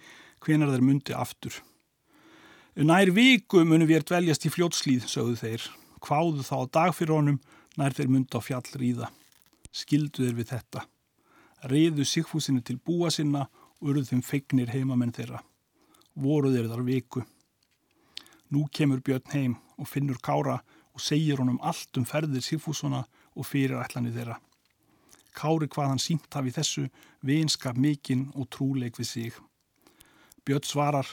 hvenar 0.44 0.70
þeir 0.70 0.84
myndi 0.86 1.16
aftur. 1.16 1.58
Nær 2.76 3.10
viku 3.16 3.64
munum 3.64 3.88
við 3.88 4.02
er 4.02 4.04
dveljast 4.06 4.46
í 4.46 4.52
fljótslíð, 4.52 5.06
sögðu 5.10 5.38
þeir. 5.40 5.62
Hváðu 6.04 6.44
þá 6.46 6.58
dag 6.70 6.92
fyrir 6.94 7.16
honum 7.16 7.38
nær 7.80 7.96
þeir 7.96 8.12
myndi 8.12 8.36
á 8.36 8.40
fjall 8.44 8.66
ríða. 8.78 9.08
Skildu 9.72 10.26
þeir 10.26 10.36
við 10.36 10.52
þetta. 10.52 10.84
Riðu 11.66 12.04
Sigfúsinu 12.06 12.62
til 12.62 12.76
búa 12.78 13.10
sinna 13.10 13.46
urð 13.80 14.12
þeim 14.12 14.22
feignir 14.22 14.70
heimamenn 14.70 15.14
þeirra. 15.16 15.40
Voru 16.14 16.52
þeir 16.52 16.68
þar 16.70 16.84
viku. 16.86 17.24
Nú 18.52 18.68
kemur 18.70 19.02
Björn 19.02 19.32
heim 19.32 19.56
og 19.80 19.88
finnur 19.90 20.20
Kára 20.22 20.60
og 20.94 21.02
segir 21.02 21.40
honum 21.42 21.58
allt 21.64 21.96
um 21.98 22.06
ferðir 22.06 22.44
Sigfúsona 22.44 23.02
og 23.34 23.48
fyrirætlani 23.48 24.12
þeirra. 24.14 24.38
Kári 25.36 25.68
hvað 25.68 25.90
hann 25.92 26.00
sínt 26.00 26.32
hafi 26.32 26.54
þessu 26.54 26.86
vinskap 27.26 27.76
mikinn 27.76 28.30
og 28.34 28.48
trúleik 28.52 28.96
við 28.96 29.08
sig. 29.10 29.34
Björn 30.46 30.64
svarar, 30.64 31.08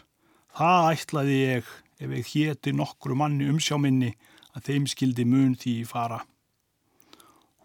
það 0.56 0.92
ætlaði 0.94 1.40
ég 1.40 1.72
ef 2.00 2.14
ég 2.18 2.30
héti 2.32 2.74
nokkru 2.76 3.18
manni 3.20 3.50
umsjáminni 3.52 4.14
að 4.54 4.70
þeim 4.70 4.88
skildi 4.88 5.26
mun 5.28 5.58
því 5.60 5.76
í 5.82 5.88
fara. 5.90 6.22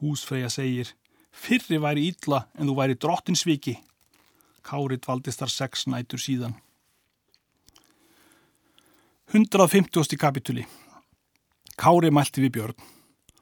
Húsfreyja 0.02 0.50
segir, 0.50 0.94
fyrri 1.30 1.78
væri 1.82 2.08
ítla 2.10 2.46
en 2.58 2.70
þú 2.70 2.76
væri 2.78 2.98
drottinsviki. 2.98 3.78
Kári 4.66 4.98
dvaldist 4.98 5.42
þar 5.42 5.54
sex 5.54 5.86
nætur 5.86 6.22
síðan. 6.22 6.58
150. 9.28 10.16
kapituli 10.16 10.64
Kári 11.78 12.10
mælti 12.10 12.42
við 12.42 12.54
Björn. 12.56 12.97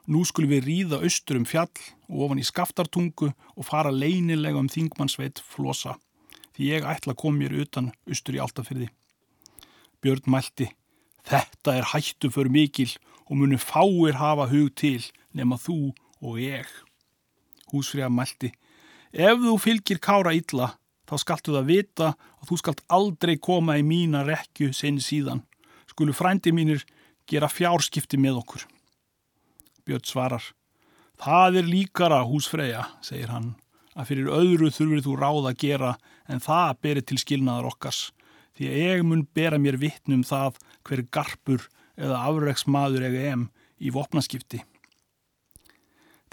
Nú 0.07 0.23
skulum 0.23 0.53
við 0.55 0.67
ríða 0.69 1.01
austur 1.03 1.41
um 1.41 1.47
fjall 1.49 1.73
og 2.07 2.27
ofan 2.29 2.39
í 2.39 2.47
skaftartungu 2.47 3.33
og 3.33 3.67
fara 3.67 3.91
leinilega 3.91 4.61
um 4.61 4.71
þingmannsveit 4.71 5.43
flosa 5.43 5.97
því 6.57 6.69
ég 6.71 6.87
ætla 6.89 7.13
að 7.13 7.21
koma 7.21 7.43
mér 7.43 7.57
utan 7.65 7.91
austur 8.09 8.37
í 8.39 8.41
altafyrði. 8.41 8.89
Björn 10.01 10.31
mælti. 10.33 10.71
Þetta 11.27 11.75
er 11.75 11.89
hættu 11.91 12.31
för 12.31 12.49
mikil 12.49 12.93
og 13.27 13.41
munu 13.41 13.59
fáir 13.59 14.17
hafa 14.21 14.47
hug 14.49 14.71
til 14.79 15.03
nema 15.35 15.59
þú 15.59 15.91
og 16.23 16.39
ég. 16.41 16.71
Húsfriða 17.73 18.09
mælti. 18.09 18.53
Ef 19.13 19.43
þú 19.43 19.57
fylgir 19.61 19.99
kára 19.99 20.33
illa 20.37 20.77
þá 21.07 21.17
skaltu 21.23 21.57
það 21.57 21.69
vita 21.73 22.13
að 22.15 22.49
þú 22.51 22.61
skalt 22.63 22.87
aldrei 22.89 23.37
koma 23.43 23.77
í 23.81 23.83
mína 23.83 24.23
rekju 24.27 24.73
sen 24.73 25.03
síðan. 25.03 25.43
Skulu 25.91 26.15
frændi 26.15 26.55
mínir 26.55 26.87
gera 27.27 27.51
fjárskipti 27.51 28.19
með 28.23 28.41
okkur. 28.43 28.67
Björn 29.87 30.03
svarar, 30.03 30.43
það 31.23 31.61
er 31.61 31.71
líkara 31.71 32.21
húsfreyja, 32.27 32.89
segir 33.07 33.31
hann, 33.31 33.53
að 33.95 34.11
fyrir 34.11 34.33
öðru 34.35 34.71
þurfir 34.75 35.05
þú 35.05 35.17
ráð 35.21 35.51
að 35.53 35.59
gera 35.63 35.93
en 36.27 36.43
það 36.43 36.81
berir 36.83 37.07
til 37.07 37.19
skilnaðar 37.23 37.71
okkars, 37.71 38.01
því 38.59 38.71
að 38.71 38.81
ég 38.83 39.05
mun 39.07 39.27
bera 39.37 39.61
mér 39.63 39.79
vittnum 39.79 40.25
það 40.27 40.59
hver 40.89 41.05
garpur 41.15 41.69
eða 41.97 42.25
afreiksmaður 42.29 43.07
ega 43.09 43.29
em 43.33 43.47
í 43.79 43.93
vopnaskipti. 43.95 44.63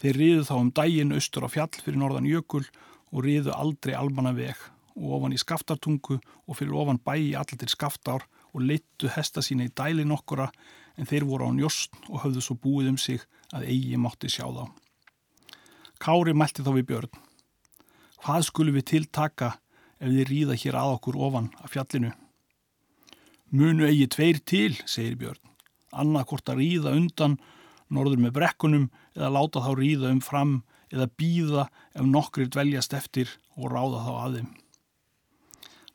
Þeir 0.02 0.20
riðu 0.20 0.46
þá 0.48 0.56
um 0.58 0.72
dægin 0.76 1.16
austur 1.16 1.46
á 1.46 1.50
fjall 1.54 1.72
fyrir 1.78 2.00
norðan 2.02 2.28
jökul 2.28 2.66
og 3.14 3.26
riðu 3.28 3.54
aldrei 3.54 3.94
almanna 3.96 4.34
veg 4.36 4.58
og 4.98 5.20
ofan 5.20 5.36
í 5.36 5.42
skaftartungu 5.42 6.18
og 6.18 6.58
fyrir 6.58 6.74
ofan 6.76 7.00
bæi 7.00 7.36
allir 7.38 7.60
til 7.62 7.70
skaftár 7.72 8.26
og 8.54 8.66
leittu 8.66 9.10
hesta 9.14 9.42
sína 9.46 9.68
í 9.70 9.74
dæli 9.74 10.06
nokkura 10.06 10.50
en 10.98 11.10
þeir 11.10 11.26
voru 11.28 11.50
á 11.50 11.52
njóst 11.56 11.96
og 12.10 12.24
höfðu 12.24 12.44
svo 12.44 12.58
búið 12.60 12.94
um 12.94 13.00
sig 13.02 13.24
að 13.54 13.68
eigi 13.70 14.00
mátti 14.00 14.30
sjá 14.32 14.46
þá. 14.46 14.66
Kári 16.04 16.34
mælti 16.36 16.66
þá 16.66 16.74
við 16.76 16.88
Björn. 16.90 17.22
Hvað 18.24 18.46
skulum 18.50 18.78
við 18.78 18.90
tiltaka 18.92 19.54
ef 20.00 20.12
þið 20.12 20.30
ríða 20.30 20.60
hér 20.60 20.78
að 20.80 20.98
okkur 20.98 21.20
ofan 21.28 21.50
af 21.64 21.74
fjallinu? 21.74 22.12
Munu 23.54 23.88
eigi 23.88 24.08
tveir 24.10 24.40
til, 24.44 24.74
segir 24.86 25.18
Björn. 25.22 25.42
Annað 25.94 26.28
hvort 26.32 26.50
að 26.50 26.62
ríða 26.64 26.96
undan 26.98 27.38
norður 27.94 28.24
með 28.24 28.36
brekkunum 28.40 28.88
eða 29.14 29.34
láta 29.36 29.62
þá 29.62 29.72
ríða 29.78 30.12
um 30.14 30.22
fram 30.26 30.54
eða 30.94 31.10
býða 31.20 31.68
ef 31.94 32.06
nokkri 32.10 32.48
dveljast 32.50 32.96
eftir 32.98 33.30
og 33.58 33.70
ráða 33.74 34.02
þá 34.06 34.14
að 34.14 34.38
þeim. 34.38 34.50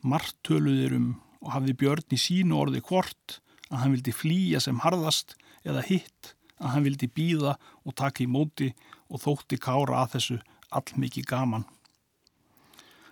Mart 0.09 0.37
töluðir 0.47 0.95
um 0.95 1.09
og 1.43 1.53
hafði 1.55 1.75
Björn 1.79 2.15
í 2.15 2.19
sínu 2.19 2.57
orði 2.59 2.83
hvort 2.87 3.39
að 3.69 3.81
hann 3.83 3.95
vildi 3.97 4.15
flýja 4.15 4.61
sem 4.65 4.81
harðast 4.85 5.37
eða 5.65 5.85
hitt 5.87 6.35
að 6.59 6.73
hann 6.75 6.87
vildi 6.87 7.09
býða 7.15 7.57
og 7.85 7.97
taka 7.99 8.25
í 8.25 8.31
móti 8.31 8.73
og 9.09 9.23
þótti 9.23 9.59
kára 9.63 10.03
að 10.03 10.17
þessu 10.17 10.39
allmikið 10.75 11.29
gaman. 11.29 11.67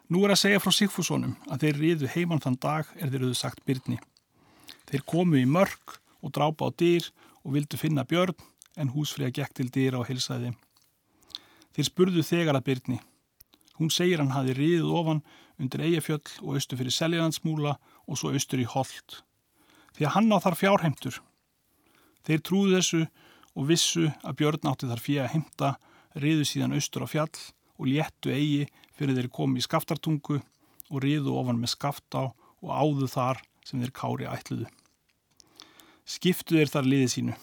Nú 0.07 0.23
er 0.23 0.35
að 0.35 0.43
segja 0.45 0.63
frá 0.63 0.71
Sigfússonum 0.75 1.35
að 1.51 1.65
þeir 1.65 1.81
riðu 1.83 2.11
heimann 2.13 2.43
þann 2.43 2.61
dag 2.63 2.91
er 2.95 3.11
þeir 3.11 3.25
auðvitað 3.25 3.41
sagt 3.41 3.65
byrni. 3.67 3.97
Þeir 4.87 5.03
komu 5.03 5.41
í 5.41 5.49
mörg 5.51 5.97
og 6.23 6.35
drápa 6.35 6.69
á 6.69 6.77
dyr 6.79 7.09
og 7.43 7.57
vildu 7.57 7.79
finna 7.81 8.07
Björn 8.07 8.37
en 8.77 8.93
húsfriða 8.95 9.35
gekk 9.41 9.57
til 9.59 9.67
dyr 9.75 9.99
á 9.99 10.07
hilsaði. 10.07 10.53
Þeir 11.75 11.89
spurðu 11.89 12.23
þegar 12.23 12.59
að 12.59 12.69
byrni. 12.69 13.01
Hún 13.81 13.91
segir 13.93 14.23
hann 14.23 14.33
hafi 14.33 14.55
riðið 14.57 14.93
ofan 14.95 15.25
undir 15.61 15.83
Eyjafjöll 15.89 16.39
og 16.45 16.57
austur 16.57 16.79
fyrir 16.81 16.95
Seljalandsmúla 16.95 17.75
og 18.07 18.21
svo 18.21 18.31
austur 18.33 18.63
í 18.63 18.69
Holt. 18.69 19.23
Því 19.97 20.07
að 20.07 20.15
hann 20.17 20.35
á 20.37 20.39
þar 20.45 20.59
fjárheimtur. 20.61 21.21
Þeir 22.27 22.43
trúðu 22.45 22.75
þessu 22.77 23.03
og 23.57 23.69
vissu 23.71 24.11
að 24.21 24.37
Björn 24.41 24.69
átti 24.69 24.89
þar 24.91 25.03
fyrir 25.03 25.25
að 25.25 25.33
heimta, 25.33 25.71
riðu 26.17 26.45
síðan 26.49 26.77
austur 26.77 27.07
á 27.07 27.09
fjall 27.09 27.33
og 27.77 27.89
léttu 27.89 28.33
eigi 28.33 28.67
fyrir 28.97 29.17
þeir 29.17 29.31
komi 29.33 29.61
í 29.61 29.65
skaftartungu 29.65 30.41
og 30.41 31.03
riðu 31.03 31.37
ofan 31.37 31.61
með 31.61 31.73
skaftá 31.75 32.27
og 32.29 32.69
áðu 32.69 33.09
þar 33.11 33.41
sem 33.65 33.81
þeir 33.81 33.95
kári 33.97 34.29
ætluðu. 34.31 34.69
Skiptu 36.07 36.59
þeir 36.59 36.73
þar 36.73 36.91
liðið 36.91 37.13
sínu. 37.15 37.37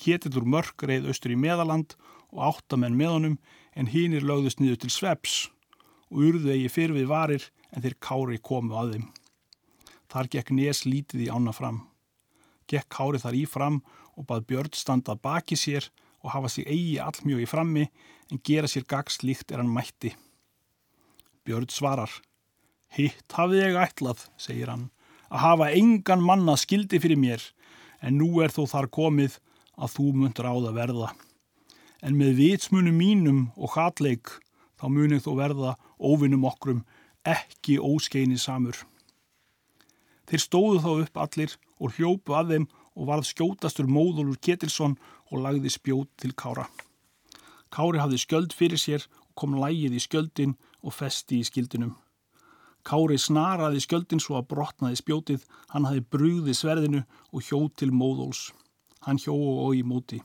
Ketill 0.00 0.34
úr 0.40 0.48
mörg 0.48 0.84
reið 0.86 1.08
austur 1.12 1.34
í 1.34 1.38
meðaland 1.38 1.94
og 2.30 2.42
áttamenn 2.50 2.96
með 2.98 3.14
honum 3.14 3.38
en 3.76 3.90
hínir 3.92 4.26
lögðust 4.26 4.60
niður 4.60 4.82
til 4.82 4.92
sveps 4.92 5.36
og 6.10 6.26
urðu 6.26 6.54
eigi 6.54 6.72
fyrir 6.72 6.98
við 6.98 7.10
varir 7.12 7.46
en 7.70 7.84
þeir 7.84 7.96
kári 8.02 8.40
komu 8.42 8.76
að 8.76 8.96
þeim. 8.96 9.06
Þar 10.10 10.30
gekk 10.34 10.52
nes 10.56 10.84
lítið 10.88 11.28
í 11.28 11.30
ána 11.30 11.54
fram. 11.54 11.84
Gekk 12.70 12.88
kári 12.94 13.18
þar 13.18 13.36
í 13.36 13.44
fram 13.50 13.80
og 14.14 14.26
bað 14.28 14.46
Björn 14.50 14.74
standa 14.78 15.16
baki 15.18 15.58
sér 15.58 15.88
og 16.22 16.34
hafa 16.34 16.50
sig 16.52 16.68
eigi 16.68 16.98
allmjög 17.02 17.44
í 17.44 17.48
frammi 17.50 17.86
en 18.30 18.42
gera 18.46 18.70
sér 18.70 18.86
gags 18.86 19.22
líkt 19.24 19.50
er 19.50 19.62
hann 19.62 19.72
mætti. 19.74 20.14
Björn 21.44 21.70
svarar. 21.72 22.12
Hitt 22.90 23.34
hafið 23.34 23.64
ég 23.64 23.78
ætlað, 23.78 24.26
segir 24.36 24.70
hann, 24.70 24.88
að 25.30 25.44
hafa 25.44 25.70
engan 25.78 26.22
manna 26.26 26.56
skildi 26.58 27.00
fyrir 27.02 27.18
mér 27.18 27.42
en 28.02 28.18
nú 28.18 28.40
er 28.44 28.52
þó 28.54 28.64
þar 28.70 28.90
komið 28.90 29.38
að 29.80 29.94
þú 29.96 30.06
mundur 30.18 30.48
á 30.50 30.54
það 30.54 30.78
verða. 30.78 31.10
En 32.02 32.16
með 32.16 32.38
vitsmunum 32.40 32.96
mínum 32.96 33.40
og 33.56 33.76
hatleik 33.76 34.30
þá 34.80 34.86
munið 34.88 35.24
þú 35.26 35.36
verða 35.38 35.74
óvinnum 36.00 36.46
okkrum 36.48 36.84
ekki 37.28 37.78
óskeini 37.78 38.38
samur. 38.40 38.76
Þeir 40.30 40.42
stóðu 40.44 40.82
þá 40.84 40.90
upp 40.94 41.18
allir 41.24 41.56
og 41.82 41.96
hljópu 41.96 42.36
að 42.38 42.52
þeim 42.54 42.66
og 42.94 43.08
varð 43.08 43.26
skjótastur 43.30 43.88
móðulur 43.90 44.38
Ketilsson 44.38 44.94
og 45.30 45.42
lagði 45.42 45.72
spjót 45.74 46.10
til 46.22 46.30
Kára. 46.38 46.68
Kári 47.70 47.98
hafði 48.02 48.20
skjöld 48.22 48.54
fyrir 48.54 48.78
sér 48.78 49.06
og 49.26 49.34
kom 49.42 49.58
lægið 49.58 49.96
í 49.98 50.02
skjöldin 50.04 50.54
og 50.82 50.94
festi 50.94 51.40
í 51.40 51.46
skildinum. 51.46 51.96
Kári 52.86 53.18
snaraði 53.20 53.82
skjöldin 53.84 54.22
svo 54.22 54.38
að 54.38 54.48
brotnaði 54.54 54.98
spjótið, 55.02 55.42
hann 55.74 55.86
hafði 55.86 56.06
brúði 56.14 56.54
sverðinu 56.56 57.02
og 57.30 57.44
hjó 57.46 57.68
til 57.76 57.90
móðuls. 57.92 58.50
Hann 59.04 59.20
hjó 59.20 59.34
og 59.34 59.74
í 59.76 59.82
móti. 59.82 60.20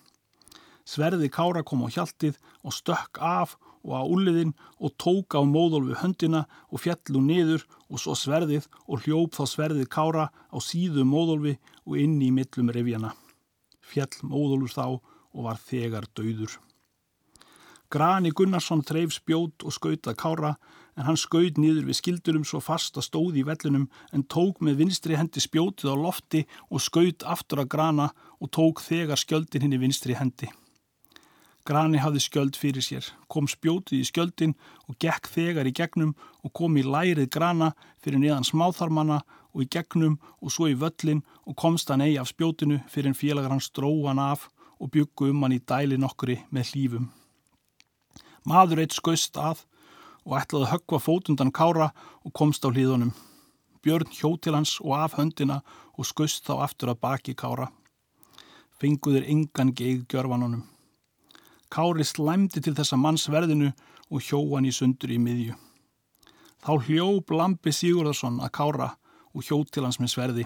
Sverði 0.86 1.32
Kára 1.34 1.64
kom 1.66 1.82
á 1.86 1.90
hjaltið 1.90 2.38
og 2.62 2.74
stökk 2.78 3.18
af 3.22 3.58
og 3.86 3.94
á 3.94 4.04
úliðin 4.06 4.54
og 4.82 4.96
tók 5.02 5.38
á 5.38 5.42
móðolfu 5.46 5.98
höndina 6.02 6.46
og 6.70 6.82
fjallu 6.82 7.22
niður 7.22 7.66
og 7.90 8.02
svo 8.02 8.16
sverðið 8.18 8.68
og 8.88 9.06
hljóp 9.06 9.36
þá 9.38 9.44
sverðið 9.52 9.90
Kára 9.94 10.30
á 10.32 10.58
síðu 10.64 11.06
móðolfi 11.08 11.58
og 11.86 11.98
inn 12.02 12.18
í 12.24 12.32
millum 12.34 12.72
revjana. 12.74 13.14
Fjall 13.86 14.14
móðolfur 14.26 14.74
þá 14.74 14.86
og 15.36 15.44
var 15.46 15.60
þegar 15.62 16.08
dauður. 16.18 16.58
Grani 17.92 18.32
Gunnarsson 18.34 18.82
treif 18.84 19.14
spjót 19.14 19.64
og 19.64 19.76
skautað 19.76 20.18
Kára 20.18 20.56
en 20.98 21.06
hann 21.06 21.20
skaut 21.20 21.60
niður 21.62 21.86
við 21.90 22.00
skildurum 22.00 22.46
svo 22.48 22.62
fast 22.64 22.98
að 22.98 23.08
stóði 23.10 23.44
í 23.44 23.48
vellunum 23.48 23.86
en 24.16 24.26
tók 24.32 24.62
með 24.64 24.82
vinstri 24.82 25.20
hendi 25.20 25.44
spjótið 25.44 25.94
á 25.94 25.96
lofti 26.00 26.46
og 26.72 26.82
skaut 26.82 27.26
aftur 27.28 27.62
að 27.62 27.72
Grana 27.76 28.10
og 28.40 28.52
tók 28.56 28.82
þegar 28.84 29.22
skjöldin 29.22 29.68
hinn 29.68 29.78
í 29.78 29.82
vinstri 29.86 30.18
hendi. 30.18 30.50
Grani 31.66 31.98
hafði 31.98 32.22
skjöld 32.22 32.58
fyrir 32.62 32.84
sér, 32.86 33.06
kom 33.26 33.48
spjótið 33.50 34.04
í 34.04 34.06
skjöldin 34.06 34.52
og 34.86 35.00
gekk 35.02 35.26
þegar 35.34 35.66
í 35.66 35.74
gegnum 35.74 36.12
og 36.46 36.52
kom 36.54 36.76
í 36.78 36.84
lærið 36.86 37.32
grana 37.34 37.72
fyrir 38.04 38.22
neðan 38.22 38.46
smáþarmanna 38.46 39.24
og 39.56 39.64
í 39.64 39.70
gegnum 39.74 40.20
og 40.46 40.54
svo 40.54 40.68
í 40.70 40.76
völlin 40.78 41.24
og 41.50 41.58
komst 41.58 41.90
hann 41.90 42.04
eigi 42.06 42.20
af 42.22 42.30
spjótinu 42.30 42.84
fyrir 42.86 43.10
en 43.10 43.18
félagar 43.18 43.56
hans 43.56 43.72
dróð 43.74 44.12
hann 44.12 44.22
af 44.22 44.50
og 44.78 44.92
byggu 44.94 45.32
um 45.32 45.42
hann 45.42 45.56
í 45.58 45.64
dæli 45.64 45.98
nokkuri 45.98 46.38
með 46.54 46.70
hlýfum. 46.74 47.08
Maður 48.46 48.84
eitt 48.84 48.94
skauðst 48.94 49.42
að 49.42 49.66
og 50.22 50.38
ætlaði 50.38 50.70
höggva 50.70 51.02
fótundan 51.02 51.54
kára 51.56 51.90
og 52.22 52.34
komst 52.38 52.62
á 52.62 52.70
hlýðunum. 52.70 53.10
Björn 53.82 54.14
hjó 54.14 54.36
til 54.38 54.54
hans 54.54 54.78
og 54.86 54.94
af 55.00 55.18
höndina 55.18 55.64
og 55.98 56.06
skauðst 56.06 56.46
þá 56.46 56.62
aftur 56.70 56.94
að 56.94 57.02
baki 57.02 57.34
kára. 57.34 57.72
Fenguður 58.78 59.26
engan 59.26 59.74
geið 59.74 60.06
gjörvanunum. 60.14 60.75
Kári 61.74 62.06
slæmdi 62.06 62.62
til 62.62 62.76
þessa 62.78 62.98
mannsverðinu 63.00 63.72
og 64.12 64.22
hjó 64.22 64.42
hann 64.54 64.68
í 64.70 64.74
sundur 64.76 65.14
í 65.14 65.18
miðju. 65.22 65.56
Þá 66.66 66.72
hljóp 66.88 67.32
Lampi 67.34 67.74
Sigurðarsson 67.74 68.40
að 68.42 68.54
Kára 68.58 68.92
og 69.36 69.44
hjó 69.46 69.58
til 69.70 69.84
hans 69.86 70.00
með 70.02 70.14
sverði. 70.14 70.46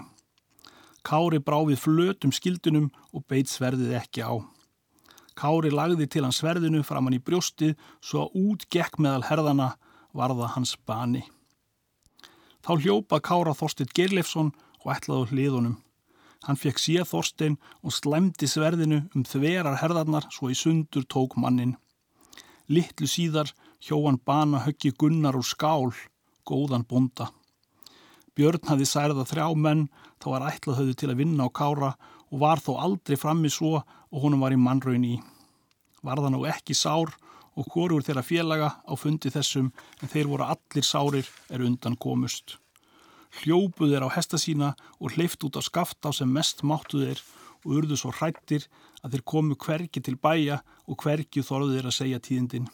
Kári 1.06 1.40
brá 1.40 1.58
við 1.64 1.80
flötum 1.80 2.32
skildunum 2.34 2.90
og 3.16 3.24
beit 3.28 3.48
sverðið 3.48 3.96
ekki 4.00 4.24
á. 4.24 4.36
Kári 5.38 5.70
lagði 5.72 6.08
til 6.10 6.26
hans 6.26 6.40
sverðinu 6.42 6.82
fram 6.84 7.06
hann 7.08 7.16
í 7.16 7.22
brjóstið 7.24 7.76
svo 8.04 8.26
að 8.26 8.40
út 8.40 8.66
gekk 8.72 8.98
meðal 9.00 9.24
herðana 9.30 9.70
varða 10.12 10.50
hans 10.56 10.74
bani. 10.86 11.22
Þá 12.60 12.72
hljópa 12.82 13.20
Kára 13.24 13.54
Þorstit 13.56 13.94
Gerleifsson 13.96 14.52
og 14.84 14.92
ætlaði 14.92 15.30
hliðunum. 15.32 15.78
Hann 16.46 16.56
fekk 16.56 16.78
síða 16.80 17.04
Þorstein 17.04 17.58
og 17.84 17.92
slemdi 17.92 18.48
sverðinu 18.48 19.02
um 19.16 19.24
þverar 19.28 19.76
herðarnar 19.82 20.28
svo 20.32 20.48
í 20.48 20.56
sundur 20.56 21.04
tók 21.04 21.36
mannin. 21.36 21.74
Littlu 22.70 23.08
síðar 23.10 23.52
hjó 23.84 23.98
hann 24.06 24.20
bana 24.24 24.62
höggi 24.64 24.94
gunnar 24.96 25.36
úr 25.36 25.44
skál, 25.44 25.90
góðan 26.48 26.86
bonda. 26.88 27.28
Björn 28.36 28.70
hafði 28.70 28.86
særða 28.88 29.26
þrjá 29.28 29.48
menn 29.58 29.88
þá 30.22 30.26
var 30.32 30.46
ætlað 30.48 30.80
höfðu 30.80 30.96
til 31.02 31.10
að 31.12 31.20
vinna 31.20 31.44
á 31.44 31.56
kára 31.60 31.90
og 32.30 32.40
var 32.40 32.62
þó 32.64 32.72
aldrei 32.86 33.18
frammi 33.20 33.50
svo 33.52 33.82
og 33.82 34.22
honum 34.24 34.40
var 34.40 34.56
í 34.56 34.60
mannraun 34.60 35.04
í. 35.04 35.18
Var 36.00 36.22
það 36.24 36.32
nú 36.32 36.46
ekki 36.48 36.78
sár 36.78 37.12
og 37.58 37.68
hvorur 37.74 38.06
þeirra 38.06 38.24
félaga 38.24 38.72
á 38.80 38.92
fundi 38.96 39.28
þessum 39.34 39.68
en 40.00 40.08
þeir 40.08 40.32
voru 40.32 40.48
allir 40.48 40.86
sárir 40.86 41.28
er 41.50 41.66
undan 41.66 41.98
komust 42.00 42.56
hljópuð 43.38 43.94
þeir 43.94 44.06
á 44.06 44.14
hesta 44.16 44.38
sína 44.40 44.72
og 44.98 45.14
hleyft 45.14 45.44
út 45.46 45.58
á 45.58 45.62
skafta 45.62 46.12
sem 46.14 46.30
mest 46.30 46.64
máttu 46.66 47.02
þeir 47.04 47.22
og 47.64 47.76
urðu 47.76 47.98
svo 48.00 48.10
hrættir 48.16 48.66
að 49.04 49.14
þeir 49.14 49.24
komu 49.32 49.56
hverki 49.60 50.02
til 50.02 50.16
bæja 50.16 50.60
og 50.88 50.98
hverki 51.04 51.44
þorðu 51.46 51.76
þeir 51.76 51.90
að 51.90 51.98
segja 51.98 52.22
tíðindin. 52.24 52.68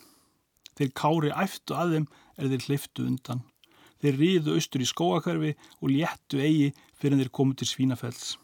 Þeir 0.76 0.90
kári 1.00 1.32
æftu 1.32 1.76
að 1.76 1.94
þeim 1.94 2.08
er 2.36 2.50
þeir 2.52 2.66
hleyftu 2.68 3.06
undan. 3.08 3.44
Þeir 4.00 4.18
riðu 4.20 4.56
austur 4.56 4.84
í 4.84 4.88
skóakverfi 4.88 5.52
og 5.80 5.92
léttu 5.92 6.40
eigi 6.42 6.72
fyrir 7.00 7.22
þeir 7.22 7.32
komu 7.32 7.56
til 7.56 7.68
Svínafells. 7.68 8.36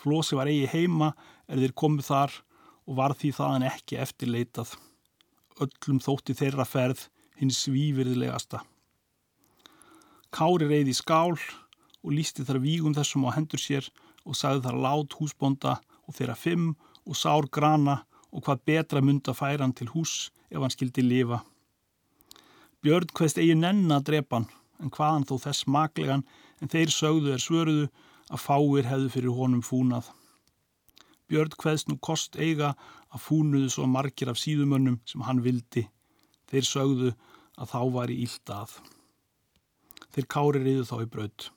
Flósi 0.00 0.38
var 0.38 0.48
eigi 0.48 0.70
heima 0.72 1.12
er 1.48 1.60
þeir 1.60 1.76
komu 1.76 2.04
þar 2.04 2.32
og 2.88 2.96
var 2.96 3.14
því 3.14 3.34
þaðan 3.36 3.68
ekki 3.68 4.00
eftirleitað. 4.00 4.72
Öllum 5.60 6.00
þótti 6.00 6.36
þeirra 6.38 6.64
ferð 6.64 7.04
hins 7.40 7.60
svífyrðilegasta. 7.66 8.62
Kári 10.30 10.68
reyði 10.70 10.94
skál 10.94 11.34
og 11.34 12.12
lísti 12.14 12.44
þar 12.46 12.60
vígum 12.62 12.94
þessum 12.94 13.26
á 13.26 13.34
hendur 13.34 13.60
sér 13.60 13.88
og 14.24 14.36
sagði 14.38 14.62
þar 14.66 14.78
lát 14.84 15.16
húsbonda 15.18 15.72
og 16.06 16.16
þeirra 16.16 16.36
fimm 16.38 16.68
og 17.06 17.18
sár 17.18 17.48
grana 17.50 17.96
og 18.30 18.44
hvað 18.46 18.62
betra 18.70 19.02
mynda 19.02 19.34
færa 19.34 19.64
hann 19.64 19.74
til 19.74 19.90
hús 19.94 20.30
ef 20.50 20.60
hann 20.60 20.74
skildi 20.74 21.02
lifa. 21.02 21.40
Björn 22.80 23.10
hvaðst 23.16 23.40
eigi 23.42 23.56
nenn 23.58 23.90
að 23.92 24.06
drepa 24.10 24.38
hann 24.38 24.48
en 24.80 24.94
hvaðan 24.94 25.26
þó 25.28 25.34
þess 25.46 25.66
maklegan 25.66 26.24
en 26.60 26.72
þeir 26.72 26.94
sögðu 26.94 27.34
er 27.34 27.42
svöruðu 27.42 27.90
að 28.30 28.44
fáir 28.44 28.88
hefðu 28.88 29.10
fyrir 29.16 29.36
honum 29.36 29.64
fúnað. 29.66 30.06
Björn 31.28 31.58
hvaðst 31.58 31.90
nú 31.90 31.98
kost 31.98 32.38
eiga 32.38 32.76
að 33.10 33.26
fúnuðu 33.26 33.74
svo 33.74 33.90
margir 33.90 34.30
af 34.30 34.38
síðumönnum 34.38 35.00
sem 35.10 35.26
hann 35.26 35.42
vildi. 35.44 35.88
Þeir 36.50 36.66
sögðu 36.70 37.12
að 37.58 37.74
þá 37.74 37.80
var 37.98 38.14
í 38.14 38.22
íld 38.24 38.54
að 38.54 38.78
þeir 40.14 40.28
kári 40.34 40.62
riðu 40.64 40.86
þá 40.88 40.96
í 41.04 41.08
braut. 41.10 41.50